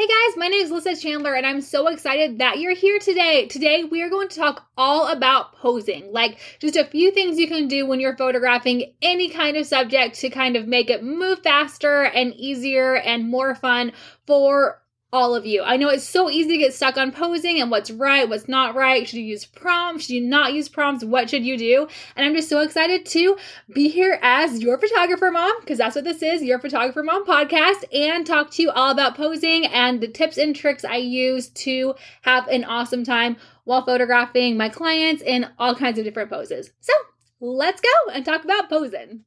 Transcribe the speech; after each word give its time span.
Hey 0.00 0.06
guys, 0.06 0.38
my 0.38 0.48
name 0.48 0.62
is 0.62 0.70
Lisa 0.70 0.96
Chandler 0.96 1.34
and 1.34 1.44
I'm 1.44 1.60
so 1.60 1.88
excited 1.88 2.38
that 2.38 2.58
you're 2.58 2.74
here 2.74 2.98
today. 2.98 3.46
Today 3.48 3.84
we 3.84 4.00
are 4.00 4.08
going 4.08 4.28
to 4.28 4.36
talk 4.40 4.66
all 4.74 5.08
about 5.08 5.54
posing, 5.56 6.10
like 6.10 6.38
just 6.58 6.74
a 6.74 6.86
few 6.86 7.10
things 7.10 7.38
you 7.38 7.46
can 7.46 7.68
do 7.68 7.84
when 7.84 8.00
you're 8.00 8.16
photographing 8.16 8.94
any 9.02 9.28
kind 9.28 9.58
of 9.58 9.66
subject 9.66 10.18
to 10.20 10.30
kind 10.30 10.56
of 10.56 10.66
make 10.66 10.88
it 10.88 11.04
move 11.04 11.40
faster 11.40 12.04
and 12.04 12.32
easier 12.32 12.96
and 12.96 13.28
more 13.28 13.54
fun 13.54 13.92
for 14.26 14.80
all 15.12 15.34
of 15.34 15.44
you. 15.44 15.62
I 15.62 15.76
know 15.76 15.88
it's 15.88 16.08
so 16.08 16.30
easy 16.30 16.52
to 16.52 16.58
get 16.58 16.74
stuck 16.74 16.96
on 16.96 17.10
posing 17.10 17.60
and 17.60 17.70
what's 17.70 17.90
right, 17.90 18.28
what's 18.28 18.48
not 18.48 18.74
right. 18.74 19.08
Should 19.08 19.18
you 19.18 19.24
use 19.24 19.44
prompts? 19.44 20.04
Should 20.04 20.14
you 20.14 20.20
not 20.20 20.52
use 20.52 20.68
prompts? 20.68 21.04
What 21.04 21.28
should 21.28 21.44
you 21.44 21.58
do? 21.58 21.88
And 22.14 22.24
I'm 22.24 22.34
just 22.34 22.48
so 22.48 22.60
excited 22.60 23.06
to 23.06 23.36
be 23.72 23.88
here 23.88 24.18
as 24.22 24.62
your 24.62 24.78
photographer 24.78 25.30
mom, 25.30 25.58
because 25.60 25.78
that's 25.78 25.96
what 25.96 26.04
this 26.04 26.22
is 26.22 26.42
your 26.42 26.60
photographer 26.60 27.02
mom 27.02 27.26
podcast, 27.26 27.84
and 27.92 28.26
talk 28.26 28.50
to 28.52 28.62
you 28.62 28.70
all 28.70 28.90
about 28.90 29.16
posing 29.16 29.66
and 29.66 30.00
the 30.00 30.08
tips 30.08 30.38
and 30.38 30.54
tricks 30.54 30.84
I 30.84 30.96
use 30.96 31.48
to 31.48 31.94
have 32.22 32.46
an 32.48 32.64
awesome 32.64 33.04
time 33.04 33.36
while 33.64 33.84
photographing 33.84 34.56
my 34.56 34.68
clients 34.68 35.22
in 35.22 35.46
all 35.58 35.74
kinds 35.74 35.98
of 35.98 36.04
different 36.04 36.30
poses. 36.30 36.70
So 36.80 36.92
let's 37.40 37.80
go 37.80 38.12
and 38.12 38.24
talk 38.24 38.44
about 38.44 38.68
posing. 38.68 39.24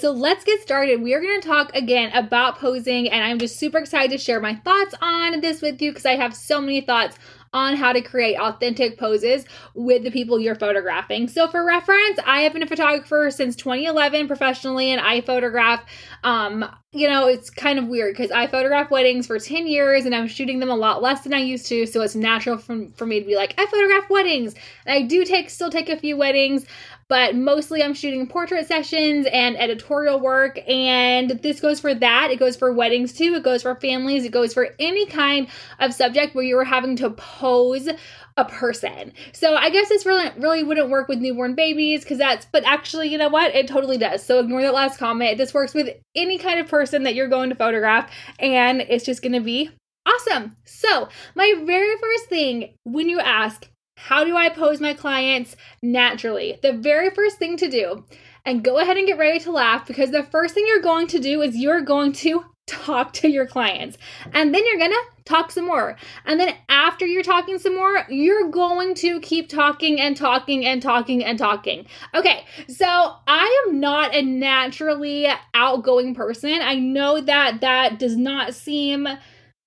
So 0.00 0.12
let's 0.12 0.44
get 0.44 0.62
started. 0.62 1.02
We 1.02 1.14
are 1.14 1.20
going 1.20 1.40
to 1.40 1.46
talk 1.46 1.74
again 1.74 2.10
about 2.12 2.58
posing, 2.58 3.10
and 3.10 3.22
I'm 3.22 3.38
just 3.38 3.58
super 3.58 3.78
excited 3.78 4.10
to 4.10 4.18
share 4.18 4.40
my 4.40 4.54
thoughts 4.54 4.94
on 5.02 5.40
this 5.40 5.60
with 5.60 5.80
you 5.82 5.90
because 5.90 6.06
I 6.06 6.16
have 6.16 6.34
so 6.34 6.60
many 6.60 6.80
thoughts 6.80 7.18
on 7.52 7.76
how 7.76 7.92
to 7.92 8.00
create 8.00 8.36
authentic 8.36 8.96
poses 8.98 9.44
with 9.74 10.04
the 10.04 10.10
people 10.10 10.38
you're 10.38 10.54
photographing. 10.54 11.28
So, 11.28 11.48
for 11.48 11.64
reference, 11.64 12.18
I 12.24 12.42
have 12.42 12.52
been 12.52 12.62
a 12.62 12.66
photographer 12.66 13.30
since 13.30 13.56
2011 13.56 14.26
professionally, 14.26 14.90
and 14.90 15.00
I 15.00 15.20
photograph. 15.20 15.84
Um, 16.24 16.64
you 16.92 17.08
know, 17.08 17.28
it's 17.28 17.50
kind 17.50 17.78
of 17.78 17.86
weird 17.86 18.16
because 18.16 18.32
I 18.32 18.48
photograph 18.48 18.90
weddings 18.90 19.26
for 19.26 19.38
10 19.38 19.68
years 19.68 20.06
and 20.06 20.14
I'm 20.14 20.26
shooting 20.26 20.58
them 20.58 20.70
a 20.70 20.74
lot 20.74 21.00
less 21.00 21.20
than 21.20 21.32
I 21.32 21.38
used 21.38 21.66
to. 21.66 21.86
So 21.86 22.00
it's 22.00 22.16
natural 22.16 22.58
for, 22.58 22.88
for 22.96 23.06
me 23.06 23.20
to 23.20 23.26
be 23.26 23.36
like, 23.36 23.54
I 23.58 23.66
photograph 23.66 24.10
weddings. 24.10 24.56
And 24.84 24.98
I 24.98 25.06
do 25.06 25.24
take 25.24 25.50
still 25.50 25.70
take 25.70 25.88
a 25.88 25.96
few 25.96 26.16
weddings, 26.16 26.66
but 27.10 27.34
mostly 27.34 27.82
I'm 27.82 27.92
shooting 27.92 28.28
portrait 28.28 28.68
sessions 28.68 29.26
and 29.32 29.60
editorial 29.60 30.20
work. 30.20 30.60
And 30.68 31.30
this 31.42 31.58
goes 31.58 31.80
for 31.80 31.92
that. 31.92 32.30
It 32.30 32.38
goes 32.38 32.56
for 32.56 32.72
weddings 32.72 33.12
too. 33.12 33.34
It 33.34 33.42
goes 33.42 33.62
for 33.62 33.74
families. 33.74 34.24
It 34.24 34.30
goes 34.30 34.54
for 34.54 34.68
any 34.78 35.06
kind 35.06 35.48
of 35.80 35.92
subject 35.92 36.36
where 36.36 36.44
you're 36.44 36.62
having 36.62 36.94
to 36.96 37.10
pose 37.10 37.88
a 38.36 38.44
person. 38.44 39.12
So 39.32 39.56
I 39.56 39.70
guess 39.70 39.88
this 39.88 40.06
really 40.06 40.30
really 40.38 40.62
wouldn't 40.62 40.88
work 40.88 41.08
with 41.08 41.18
newborn 41.18 41.56
babies 41.56 42.02
because 42.02 42.18
that's 42.18 42.46
but 42.52 42.64
actually 42.64 43.08
you 43.08 43.18
know 43.18 43.28
what 43.28 43.54
it 43.56 43.66
totally 43.66 43.98
does. 43.98 44.24
So 44.24 44.38
ignore 44.38 44.62
that 44.62 44.72
last 44.72 44.98
comment. 44.98 45.36
This 45.36 45.52
works 45.52 45.74
with 45.74 45.88
any 46.14 46.38
kind 46.38 46.60
of 46.60 46.68
person 46.68 47.02
that 47.02 47.16
you're 47.16 47.28
going 47.28 47.50
to 47.50 47.56
photograph 47.56 48.08
and 48.38 48.82
it's 48.82 49.04
just 49.04 49.20
going 49.20 49.32
to 49.32 49.40
be 49.40 49.68
awesome. 50.06 50.56
So, 50.64 51.08
my 51.34 51.54
very 51.66 51.96
first 51.98 52.26
thing 52.26 52.74
when 52.84 53.08
you 53.08 53.18
ask 53.18 53.68
how 54.06 54.24
do 54.24 54.36
I 54.36 54.48
pose 54.48 54.80
my 54.80 54.94
clients 54.94 55.56
naturally? 55.82 56.58
The 56.62 56.72
very 56.72 57.10
first 57.10 57.38
thing 57.38 57.56
to 57.58 57.68
do, 57.68 58.04
and 58.44 58.64
go 58.64 58.78
ahead 58.78 58.96
and 58.96 59.06
get 59.06 59.18
ready 59.18 59.38
to 59.40 59.52
laugh 59.52 59.86
because 59.86 60.10
the 60.10 60.22
first 60.22 60.54
thing 60.54 60.64
you're 60.66 60.80
going 60.80 61.06
to 61.08 61.18
do 61.18 61.42
is 61.42 61.56
you're 61.56 61.82
going 61.82 62.12
to 62.12 62.44
talk 62.66 63.12
to 63.12 63.28
your 63.28 63.46
clients. 63.46 63.98
And 64.32 64.54
then 64.54 64.64
you're 64.64 64.78
going 64.78 64.92
to 64.92 65.04
talk 65.24 65.50
some 65.50 65.66
more. 65.66 65.96
And 66.24 66.38
then 66.38 66.54
after 66.68 67.04
you're 67.06 67.22
talking 67.22 67.58
some 67.58 67.74
more, 67.74 68.04
you're 68.08 68.50
going 68.50 68.94
to 68.96 69.20
keep 69.20 69.48
talking 69.48 70.00
and 70.00 70.16
talking 70.16 70.64
and 70.64 70.80
talking 70.80 71.24
and 71.24 71.38
talking. 71.38 71.86
Okay, 72.14 72.44
so 72.68 72.86
I 72.86 73.64
am 73.66 73.80
not 73.80 74.14
a 74.14 74.22
naturally 74.22 75.26
outgoing 75.54 76.14
person. 76.14 76.60
I 76.62 76.76
know 76.76 77.20
that 77.20 77.60
that 77.60 77.98
does 77.98 78.16
not 78.16 78.54
seem 78.54 79.08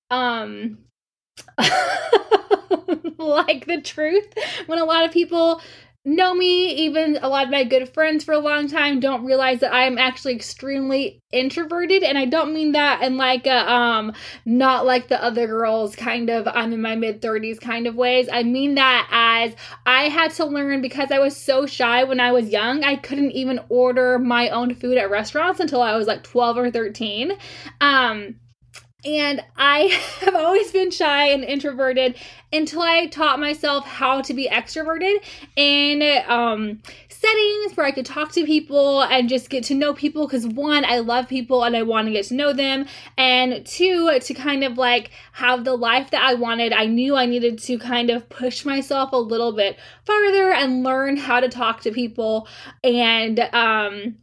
um 0.09 0.77
like 3.17 3.65
the 3.65 3.81
truth 3.83 4.33
when 4.67 4.79
a 4.79 4.85
lot 4.85 5.05
of 5.05 5.11
people 5.11 5.61
know 6.05 6.33
me, 6.33 6.73
even 6.85 7.17
a 7.21 7.29
lot 7.29 7.45
of 7.45 7.49
my 7.49 7.63
good 7.63 7.87
friends 7.93 8.25
for 8.25 8.33
a 8.33 8.39
long 8.39 8.67
time 8.67 8.99
don't 8.99 9.23
realize 9.23 9.61
that 9.61 9.73
I 9.73 9.85
am 9.85 9.97
actually 9.97 10.35
extremely 10.35 11.21
introverted 11.31 12.03
and 12.03 12.17
I 12.17 12.25
don't 12.25 12.53
mean 12.53 12.73
that 12.73 13.01
in 13.01 13.15
like 13.15 13.47
a 13.47 13.71
um 13.71 14.11
not 14.45 14.85
like 14.85 15.07
the 15.07 15.23
other 15.23 15.47
girls 15.47 15.95
kind 15.95 16.29
of 16.29 16.45
I'm 16.47 16.73
in 16.73 16.81
my 16.81 16.95
mid 16.95 17.21
30s 17.21 17.59
kind 17.59 17.87
of 17.87 17.95
ways. 17.95 18.27
I 18.31 18.43
mean 18.43 18.75
that 18.75 19.07
as 19.11 19.55
I 19.85 20.09
had 20.09 20.31
to 20.33 20.45
learn 20.45 20.81
because 20.81 21.09
I 21.09 21.19
was 21.19 21.37
so 21.37 21.65
shy 21.65 22.03
when 22.03 22.19
I 22.19 22.33
was 22.33 22.49
young. 22.49 22.83
I 22.83 22.97
couldn't 22.97 23.31
even 23.31 23.61
order 23.69 24.19
my 24.19 24.49
own 24.49 24.75
food 24.75 24.97
at 24.97 25.09
restaurants 25.09 25.61
until 25.61 25.81
I 25.81 25.95
was 25.95 26.07
like 26.07 26.23
12 26.23 26.57
or 26.57 26.69
13. 26.71 27.31
Um 27.79 28.35
and 29.05 29.43
I 29.57 29.79
have 30.21 30.35
always 30.35 30.71
been 30.71 30.91
shy 30.91 31.27
and 31.29 31.43
introverted 31.43 32.15
until 32.51 32.81
I 32.81 33.07
taught 33.07 33.39
myself 33.39 33.85
how 33.85 34.21
to 34.21 34.33
be 34.33 34.47
extroverted 34.47 35.17
in 35.55 36.23
um, 36.27 36.81
settings 37.09 37.75
where 37.75 37.85
I 37.85 37.91
could 37.91 38.05
talk 38.05 38.31
to 38.33 38.45
people 38.45 39.01
and 39.01 39.27
just 39.27 39.49
get 39.49 39.63
to 39.65 39.73
know 39.73 39.93
people. 39.93 40.27
Because 40.27 40.47
one, 40.47 40.85
I 40.85 40.99
love 40.99 41.27
people 41.27 41.63
and 41.63 41.75
I 41.75 41.83
want 41.83 42.07
to 42.07 42.13
get 42.13 42.25
to 42.25 42.35
know 42.35 42.53
them. 42.53 42.85
And 43.17 43.65
two, 43.65 44.19
to 44.19 44.33
kind 44.33 44.63
of 44.63 44.77
like 44.77 45.11
have 45.33 45.65
the 45.65 45.75
life 45.75 46.11
that 46.11 46.23
I 46.23 46.35
wanted, 46.35 46.73
I 46.73 46.85
knew 46.85 47.15
I 47.15 47.25
needed 47.25 47.59
to 47.59 47.79
kind 47.79 48.09
of 48.09 48.29
push 48.29 48.65
myself 48.65 49.11
a 49.13 49.17
little 49.17 49.53
bit 49.53 49.77
farther 50.05 50.53
and 50.53 50.83
learn 50.83 51.17
how 51.17 51.39
to 51.39 51.49
talk 51.49 51.81
to 51.81 51.91
people 51.91 52.47
and, 52.83 53.39
um, 53.51 54.15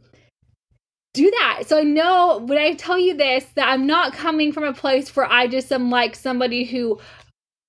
do 1.13 1.29
that. 1.31 1.63
So 1.67 1.77
I 1.77 1.83
know 1.83 2.39
when 2.45 2.57
I 2.57 2.73
tell 2.75 2.97
you 2.97 3.15
this 3.15 3.45
that 3.55 3.67
I'm 3.67 3.85
not 3.85 4.13
coming 4.13 4.51
from 4.51 4.63
a 4.63 4.73
place 4.73 5.13
where 5.15 5.25
I 5.25 5.47
just 5.47 5.71
am 5.71 5.89
like 5.89 6.15
somebody 6.15 6.63
who 6.63 6.99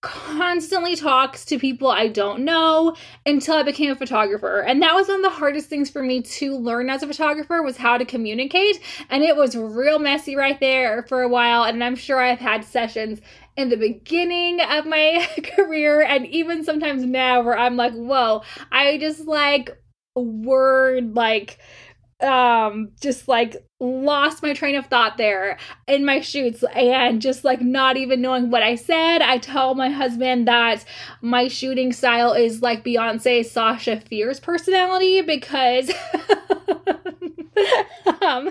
constantly 0.03 0.97
talks 0.97 1.45
to 1.45 1.59
people 1.61 1.89
I 1.89 2.09
don't 2.09 2.45
know 2.45 2.97
until 3.25 3.55
I 3.55 3.63
became 3.63 3.93
a 3.93 3.97
photographer. 3.97 4.61
And 4.61 4.83
that 4.83 4.95
was 4.95 5.07
one 5.07 5.19
of 5.19 5.23
the 5.23 5.31
hardest 5.31 5.69
things 5.69 5.91
for 5.91 6.03
me 6.03 6.23
to 6.23 6.57
learn 6.57 6.91
as 6.91 7.05
a 7.05 7.07
photographer 7.07 7.63
was 7.63 7.77
how 7.77 7.97
to 7.99 8.05
communicate. 8.05 8.81
And 9.11 9.23
it 9.23 9.37
was 9.37 9.57
real 9.57 10.01
messy 10.01 10.35
right 10.35 10.59
there 10.59 11.05
for 11.09 11.23
a 11.23 11.29
while. 11.29 11.63
And 11.63 11.83
I'm 11.85 11.95
sure 11.95 12.21
I've 12.21 12.41
had 12.41 12.65
sessions 12.65 13.21
in 13.57 13.69
the 13.69 13.77
beginning 13.77 14.61
of 14.61 14.87
my 14.87 15.29
career 15.57 16.03
and 16.03 16.27
even 16.27 16.65
sometimes 16.65 17.05
now 17.05 17.41
where 17.43 17.57
I'm 17.57 17.77
like, 17.77 17.93
whoa, 17.93 18.43
I 18.73 18.99
just 18.99 19.21
like 19.21 19.71
word 20.17 21.15
like 21.15 21.59
um 22.23 22.93
just 23.01 23.29
like 23.29 23.57
lost 23.83 24.43
my 24.43 24.55
train 24.55 24.77
of 24.77 24.87
thought 24.87 25.17
there 25.17 25.59
in 25.89 26.05
my 26.05 26.21
shoots 26.21 26.63
and 26.75 27.21
just 27.21 27.43
like 27.45 27.61
not 27.61 27.97
even 27.97 28.21
knowing 28.21 28.51
what 28.51 28.63
I 28.63 28.77
said. 28.77 29.21
I 29.23 29.39
tell 29.39 29.75
my 29.75 29.91
husband 29.91 30.47
that 30.47 30.85
my 31.21 31.49
shooting 31.49 31.93
style 31.93 32.33
is 32.33 32.63
like 32.63 32.85
Beyonce 32.85 33.45
Sasha 33.45 34.01
Fierce 34.01 34.39
personality 34.39 35.21
because 35.21 35.91
um 38.23 38.51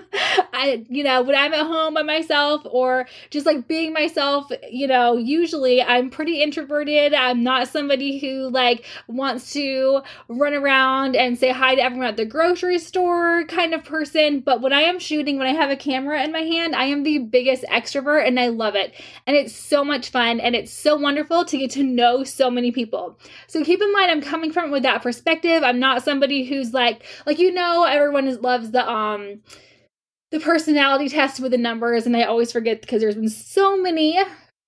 I 0.52 0.84
you 0.88 1.02
know 1.02 1.22
when 1.22 1.34
I'm 1.34 1.52
at 1.52 1.66
home 1.66 1.94
by 1.94 2.02
myself 2.02 2.62
or 2.64 3.06
just 3.30 3.46
like 3.46 3.66
being 3.66 3.92
myself, 3.92 4.50
you 4.70 4.86
know, 4.86 5.16
usually 5.16 5.82
I'm 5.82 6.10
pretty 6.10 6.42
introverted. 6.42 7.14
I'm 7.14 7.42
not 7.42 7.68
somebody 7.68 8.18
who 8.18 8.50
like 8.50 8.84
wants 9.08 9.52
to 9.54 10.02
run 10.28 10.54
around 10.54 11.16
and 11.16 11.38
say 11.38 11.50
hi 11.50 11.74
to 11.74 11.82
everyone 11.82 12.08
at 12.08 12.16
the 12.16 12.26
grocery 12.26 12.78
store 12.78 13.44
kind 13.46 13.72
of 13.74 13.84
person, 13.84 14.40
but 14.40 14.60
when 14.60 14.72
I 14.72 14.82
am 14.82 14.98
shooting 14.98 15.21
when 15.22 15.46
I 15.46 15.52
have 15.52 15.70
a 15.70 15.76
camera 15.76 16.22
in 16.22 16.32
my 16.32 16.40
hand, 16.40 16.74
I 16.74 16.84
am 16.84 17.02
the 17.02 17.18
biggest 17.18 17.64
extrovert 17.64 18.26
and 18.26 18.38
I 18.38 18.48
love 18.48 18.74
it. 18.74 18.94
And 19.26 19.36
it's 19.36 19.54
so 19.54 19.84
much 19.84 20.10
fun 20.10 20.40
and 20.40 20.54
it's 20.54 20.72
so 20.72 20.96
wonderful 20.96 21.44
to 21.44 21.58
get 21.58 21.70
to 21.72 21.82
know 21.82 22.24
so 22.24 22.50
many 22.50 22.72
people. 22.72 23.18
So 23.46 23.64
keep 23.64 23.80
in 23.80 23.92
mind 23.92 24.10
I'm 24.10 24.20
coming 24.20 24.52
from 24.52 24.70
with 24.70 24.82
that 24.82 25.02
perspective. 25.02 25.62
I'm 25.62 25.78
not 25.78 26.02
somebody 26.02 26.44
who's 26.44 26.74
like 26.74 27.04
like 27.26 27.38
you 27.38 27.52
know 27.52 27.84
everyone 27.84 28.26
is, 28.26 28.40
loves 28.40 28.70
the 28.72 28.88
um 28.88 29.40
the 30.32 30.40
personality 30.40 31.10
test 31.10 31.40
with 31.40 31.52
the 31.52 31.58
numbers, 31.58 32.06
and 32.06 32.16
I 32.16 32.22
always 32.22 32.50
forget 32.50 32.80
because 32.80 33.02
there's 33.02 33.14
been 33.14 33.28
so 33.28 33.76
many 33.76 34.18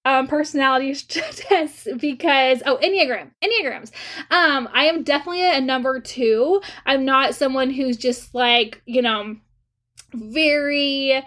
um, 0.05 0.27
personality 0.27 0.95
tests 1.09 1.89
because 1.99 2.62
oh 2.67 2.79
enneagram 2.83 3.31
enneagrams 3.43 3.91
um 4.31 4.69
i 4.75 4.85
am 4.85 5.03
definitely 5.03 5.43
a 5.43 5.62
number 5.62 5.99
two 5.99 6.61
i'm 6.85 7.06
not 7.06 7.35
someone 7.35 7.71
who's 7.71 7.97
just 7.97 8.35
like 8.35 8.83
you 8.85 9.01
know 9.01 9.35
very 10.14 11.25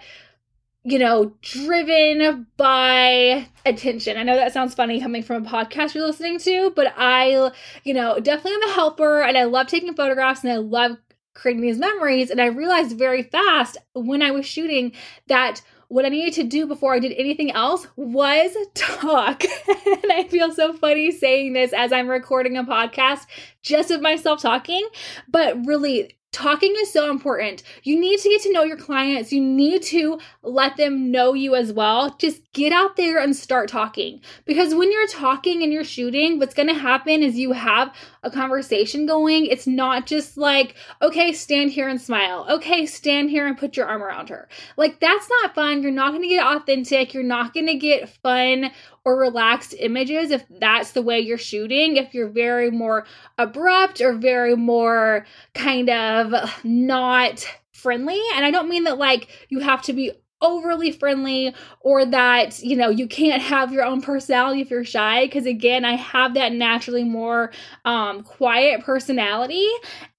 you 0.84 0.98
know, 0.98 1.34
driven 1.42 2.46
by 2.56 3.46
attention. 3.66 4.16
I 4.16 4.22
know 4.22 4.36
that 4.36 4.54
sounds 4.54 4.74
funny 4.74 5.00
coming 5.00 5.22
from 5.22 5.44
a 5.44 5.48
podcast 5.48 5.94
you're 5.94 6.06
listening 6.06 6.38
to, 6.40 6.70
but 6.74 6.94
I, 6.96 7.50
you 7.84 7.92
know, 7.92 8.18
definitely 8.20 8.62
am 8.62 8.70
a 8.70 8.72
helper 8.72 9.20
and 9.20 9.36
I 9.36 9.44
love 9.44 9.66
taking 9.66 9.92
photographs 9.92 10.44
and 10.44 10.52
I 10.52 10.56
love 10.56 10.96
creating 11.34 11.62
these 11.62 11.78
memories. 11.78 12.30
And 12.30 12.40
I 12.40 12.46
realized 12.46 12.96
very 12.96 13.22
fast 13.22 13.76
when 13.92 14.22
I 14.22 14.30
was 14.30 14.46
shooting 14.46 14.92
that 15.26 15.60
what 15.88 16.04
I 16.04 16.10
needed 16.10 16.34
to 16.34 16.44
do 16.44 16.66
before 16.66 16.94
I 16.94 17.00
did 17.00 17.12
anything 17.12 17.50
else 17.50 17.86
was 17.96 18.56
talk. 18.74 19.44
and 19.44 20.12
I 20.12 20.26
feel 20.30 20.52
so 20.52 20.72
funny 20.72 21.10
saying 21.10 21.52
this 21.52 21.72
as 21.72 21.92
I'm 21.92 22.08
recording 22.08 22.56
a 22.56 22.64
podcast 22.64 23.26
just 23.62 23.90
of 23.90 24.00
myself 24.00 24.40
talking, 24.40 24.86
but 25.28 25.66
really 25.66 26.16
Talking 26.30 26.74
is 26.78 26.92
so 26.92 27.10
important. 27.10 27.62
You 27.84 27.98
need 27.98 28.20
to 28.20 28.28
get 28.28 28.42
to 28.42 28.52
know 28.52 28.62
your 28.62 28.76
clients. 28.76 29.32
You 29.32 29.40
need 29.40 29.82
to 29.84 30.20
let 30.42 30.76
them 30.76 31.10
know 31.10 31.32
you 31.32 31.54
as 31.54 31.72
well. 31.72 32.14
Just 32.18 32.42
get 32.52 32.70
out 32.70 32.96
there 32.96 33.18
and 33.18 33.34
start 33.34 33.70
talking. 33.70 34.20
Because 34.44 34.74
when 34.74 34.92
you're 34.92 35.06
talking 35.06 35.62
and 35.62 35.72
you're 35.72 35.84
shooting, 35.84 36.38
what's 36.38 36.54
going 36.54 36.68
to 36.68 36.74
happen 36.74 37.22
is 37.22 37.38
you 37.38 37.52
have 37.52 37.94
a 38.22 38.30
conversation 38.30 39.06
going. 39.06 39.46
It's 39.46 39.66
not 39.66 40.06
just 40.06 40.36
like, 40.36 40.74
okay, 41.00 41.32
stand 41.32 41.70
here 41.70 41.88
and 41.88 42.00
smile. 42.00 42.46
Okay, 42.50 42.84
stand 42.84 43.30
here 43.30 43.46
and 43.46 43.56
put 43.56 43.76
your 43.76 43.86
arm 43.86 44.02
around 44.02 44.28
her. 44.28 44.48
Like, 44.76 45.00
that's 45.00 45.30
not 45.42 45.54
fun. 45.54 45.82
You're 45.82 45.92
not 45.92 46.10
going 46.10 46.22
to 46.22 46.28
get 46.28 46.46
authentic. 46.46 47.14
You're 47.14 47.22
not 47.22 47.54
going 47.54 47.68
to 47.68 47.74
get 47.74 48.10
fun 48.10 48.70
or 49.04 49.18
relaxed 49.18 49.74
images 49.78 50.30
if 50.30 50.44
that's 50.60 50.92
the 50.92 51.00
way 51.00 51.18
you're 51.18 51.38
shooting. 51.38 51.96
If 51.96 52.12
you're 52.12 52.28
very 52.28 52.70
more 52.70 53.06
abrupt 53.38 54.02
or 54.02 54.12
very 54.12 54.54
more 54.54 55.24
kind 55.54 55.88
of 55.88 56.17
not 56.64 57.46
friendly. 57.72 58.20
And 58.34 58.44
I 58.44 58.50
don't 58.50 58.68
mean 58.68 58.84
that 58.84 58.98
like 58.98 59.28
you 59.48 59.60
have 59.60 59.82
to 59.82 59.92
be 59.92 60.12
overly 60.40 60.92
friendly 60.92 61.54
or 61.80 62.04
that 62.06 62.60
you 62.60 62.76
know 62.76 62.88
you 62.90 63.08
can't 63.08 63.42
have 63.42 63.72
your 63.72 63.84
own 63.84 64.00
personality 64.00 64.60
if 64.60 64.70
you're 64.70 64.84
shy 64.84 65.26
because 65.26 65.46
again 65.46 65.84
i 65.84 65.96
have 65.96 66.34
that 66.34 66.52
naturally 66.52 67.02
more 67.02 67.50
um 67.84 68.22
quiet 68.22 68.80
personality 68.84 69.68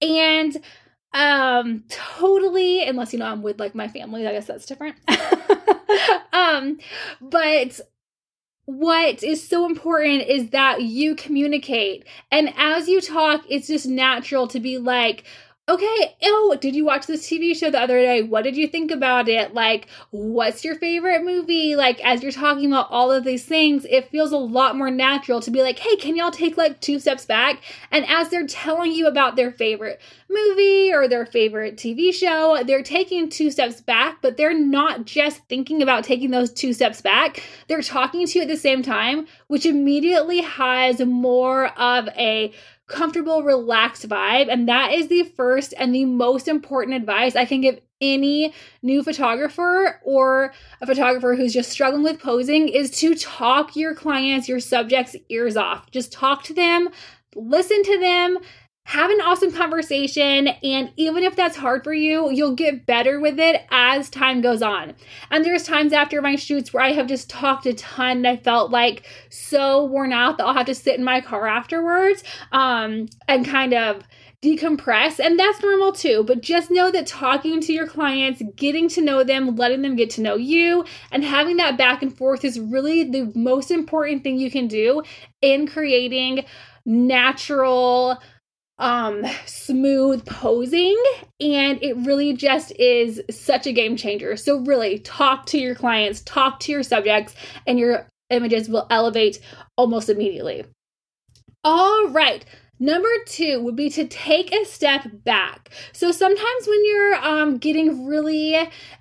and 0.02 0.58
um 1.14 1.82
totally 1.88 2.84
unless 2.84 3.14
you 3.14 3.18
know 3.18 3.24
i'm 3.24 3.40
with 3.40 3.58
like 3.58 3.74
my 3.74 3.88
family 3.88 4.26
i 4.26 4.32
guess 4.32 4.46
that's 4.46 4.66
different 4.66 4.94
um 6.34 6.76
but 7.22 7.80
what 8.66 9.22
is 9.22 9.46
so 9.46 9.66
important 9.66 10.22
is 10.28 10.50
that 10.50 10.82
you 10.82 11.16
communicate. 11.16 12.06
And 12.30 12.52
as 12.56 12.88
you 12.88 13.00
talk, 13.00 13.44
it's 13.48 13.66
just 13.66 13.86
natural 13.86 14.46
to 14.48 14.60
be 14.60 14.78
like, 14.78 15.24
okay, 15.70 16.16
oh, 16.24 16.56
did 16.60 16.74
you 16.74 16.84
watch 16.84 17.06
this 17.06 17.28
TV 17.28 17.56
show 17.56 17.70
the 17.70 17.80
other 17.80 17.98
day? 17.98 18.22
What 18.22 18.42
did 18.42 18.56
you 18.56 18.66
think 18.66 18.90
about 18.90 19.28
it? 19.28 19.54
Like, 19.54 19.86
what's 20.10 20.64
your 20.64 20.74
favorite 20.74 21.22
movie? 21.22 21.76
Like, 21.76 22.04
as 22.04 22.22
you're 22.22 22.32
talking 22.32 22.66
about 22.66 22.90
all 22.90 23.12
of 23.12 23.22
these 23.22 23.44
things, 23.44 23.86
it 23.88 24.10
feels 24.10 24.32
a 24.32 24.36
lot 24.36 24.76
more 24.76 24.90
natural 24.90 25.40
to 25.40 25.50
be 25.50 25.62
like, 25.62 25.78
hey, 25.78 25.94
can 25.94 26.16
y'all 26.16 26.32
take 26.32 26.56
like 26.56 26.80
two 26.80 26.98
steps 26.98 27.24
back? 27.24 27.62
And 27.92 28.04
as 28.06 28.30
they're 28.30 28.46
telling 28.46 28.90
you 28.90 29.06
about 29.06 29.36
their 29.36 29.52
favorite 29.52 30.00
movie 30.28 30.92
or 30.92 31.06
their 31.06 31.26
favorite 31.26 31.76
TV 31.76 32.12
show, 32.12 32.62
they're 32.64 32.82
taking 32.82 33.28
two 33.28 33.52
steps 33.52 33.80
back, 33.80 34.18
but 34.22 34.36
they're 34.36 34.58
not 34.58 35.04
just 35.04 35.44
thinking 35.48 35.82
about 35.82 36.02
taking 36.02 36.32
those 36.32 36.52
two 36.52 36.72
steps 36.72 37.00
back. 37.00 37.44
They're 37.68 37.82
talking 37.82 38.26
to 38.26 38.38
you 38.38 38.42
at 38.42 38.48
the 38.48 38.56
same 38.56 38.82
time, 38.82 39.28
which 39.46 39.66
immediately 39.66 40.40
has 40.40 41.00
more 41.00 41.68
of 41.78 42.08
a 42.16 42.52
comfortable, 42.90 43.42
relaxed 43.42 44.08
vibe. 44.08 44.48
And 44.50 44.68
that 44.68 44.92
is 44.92 45.08
the 45.08 45.22
first 45.22 45.72
and 45.78 45.94
the 45.94 46.04
most 46.04 46.48
important 46.48 46.96
advice 46.96 47.36
I 47.36 47.44
can 47.44 47.60
give 47.60 47.80
any 48.00 48.52
new 48.82 49.02
photographer 49.02 50.00
or 50.02 50.52
a 50.80 50.86
photographer 50.86 51.34
who's 51.34 51.52
just 51.52 51.70
struggling 51.70 52.02
with 52.02 52.20
posing 52.20 52.68
is 52.68 52.90
to 52.90 53.14
talk 53.14 53.76
your 53.76 53.94
clients, 53.94 54.48
your 54.48 54.60
subjects' 54.60 55.16
ears 55.28 55.56
off. 55.56 55.90
Just 55.90 56.12
talk 56.12 56.42
to 56.44 56.54
them, 56.54 56.88
listen 57.34 57.82
to 57.82 58.00
them, 58.00 58.38
have 58.84 59.10
an 59.10 59.20
awesome 59.20 59.52
conversation. 59.52 60.48
And 60.48 60.92
even 60.96 61.22
if 61.22 61.36
that's 61.36 61.56
hard 61.56 61.84
for 61.84 61.94
you, 61.94 62.30
you'll 62.32 62.56
get 62.56 62.86
better 62.86 63.20
with 63.20 63.38
it 63.38 63.62
as 63.70 64.10
time 64.10 64.40
goes 64.40 64.62
on. 64.62 64.94
And 65.30 65.44
there's 65.44 65.62
times 65.62 65.92
after 65.92 66.20
my 66.20 66.34
shoots 66.34 66.72
where 66.72 66.82
I 66.82 66.92
have 66.92 67.06
just 67.06 67.30
talked 67.30 67.66
a 67.66 67.74
ton 67.74 68.18
and 68.18 68.26
I 68.26 68.36
felt 68.36 68.72
like 68.72 69.06
so 69.28 69.84
worn 69.84 70.12
out 70.12 70.38
that 70.38 70.44
I'll 70.44 70.54
have 70.54 70.66
to 70.66 70.74
sit 70.74 70.98
in 70.98 71.04
my 71.04 71.20
car 71.20 71.46
afterwards 71.46 72.24
um, 72.50 73.06
and 73.28 73.46
kind 73.46 73.74
of 73.74 74.02
decompress 74.42 75.20
and 75.20 75.38
that's 75.38 75.60
normal 75.60 75.92
too 75.92 76.24
but 76.26 76.40
just 76.40 76.70
know 76.70 76.90
that 76.90 77.06
talking 77.06 77.60
to 77.60 77.74
your 77.74 77.86
clients 77.86 78.40
getting 78.56 78.88
to 78.88 79.02
know 79.02 79.22
them 79.22 79.54
letting 79.54 79.82
them 79.82 79.96
get 79.96 80.08
to 80.08 80.22
know 80.22 80.34
you 80.34 80.82
and 81.12 81.22
having 81.22 81.58
that 81.58 81.76
back 81.76 82.02
and 82.02 82.16
forth 82.16 82.42
is 82.42 82.58
really 82.58 83.04
the 83.04 83.30
most 83.34 83.70
important 83.70 84.22
thing 84.22 84.38
you 84.38 84.50
can 84.50 84.66
do 84.66 85.02
in 85.42 85.66
creating 85.66 86.42
natural 86.86 88.18
um 88.80 89.24
smooth 89.46 90.24
posing 90.26 91.00
and 91.40 91.82
it 91.82 91.96
really 91.98 92.32
just 92.32 92.72
is 92.72 93.22
such 93.30 93.66
a 93.66 93.72
game 93.72 93.96
changer. 93.96 94.36
So 94.36 94.58
really 94.60 94.98
talk 94.98 95.46
to 95.46 95.58
your 95.58 95.74
clients, 95.74 96.22
talk 96.22 96.58
to 96.60 96.72
your 96.72 96.82
subjects 96.82 97.34
and 97.66 97.78
your 97.78 98.08
images 98.30 98.68
will 98.68 98.86
elevate 98.90 99.38
almost 99.76 100.08
immediately. 100.08 100.64
All 101.62 102.08
right. 102.08 102.44
Number 102.82 103.10
two 103.26 103.60
would 103.60 103.76
be 103.76 103.90
to 103.90 104.06
take 104.06 104.52
a 104.54 104.64
step 104.64 105.06
back. 105.22 105.68
So 105.92 106.10
sometimes 106.10 106.66
when 106.66 106.86
you're 106.86 107.14
um, 107.16 107.58
getting 107.58 108.06
really 108.06 108.56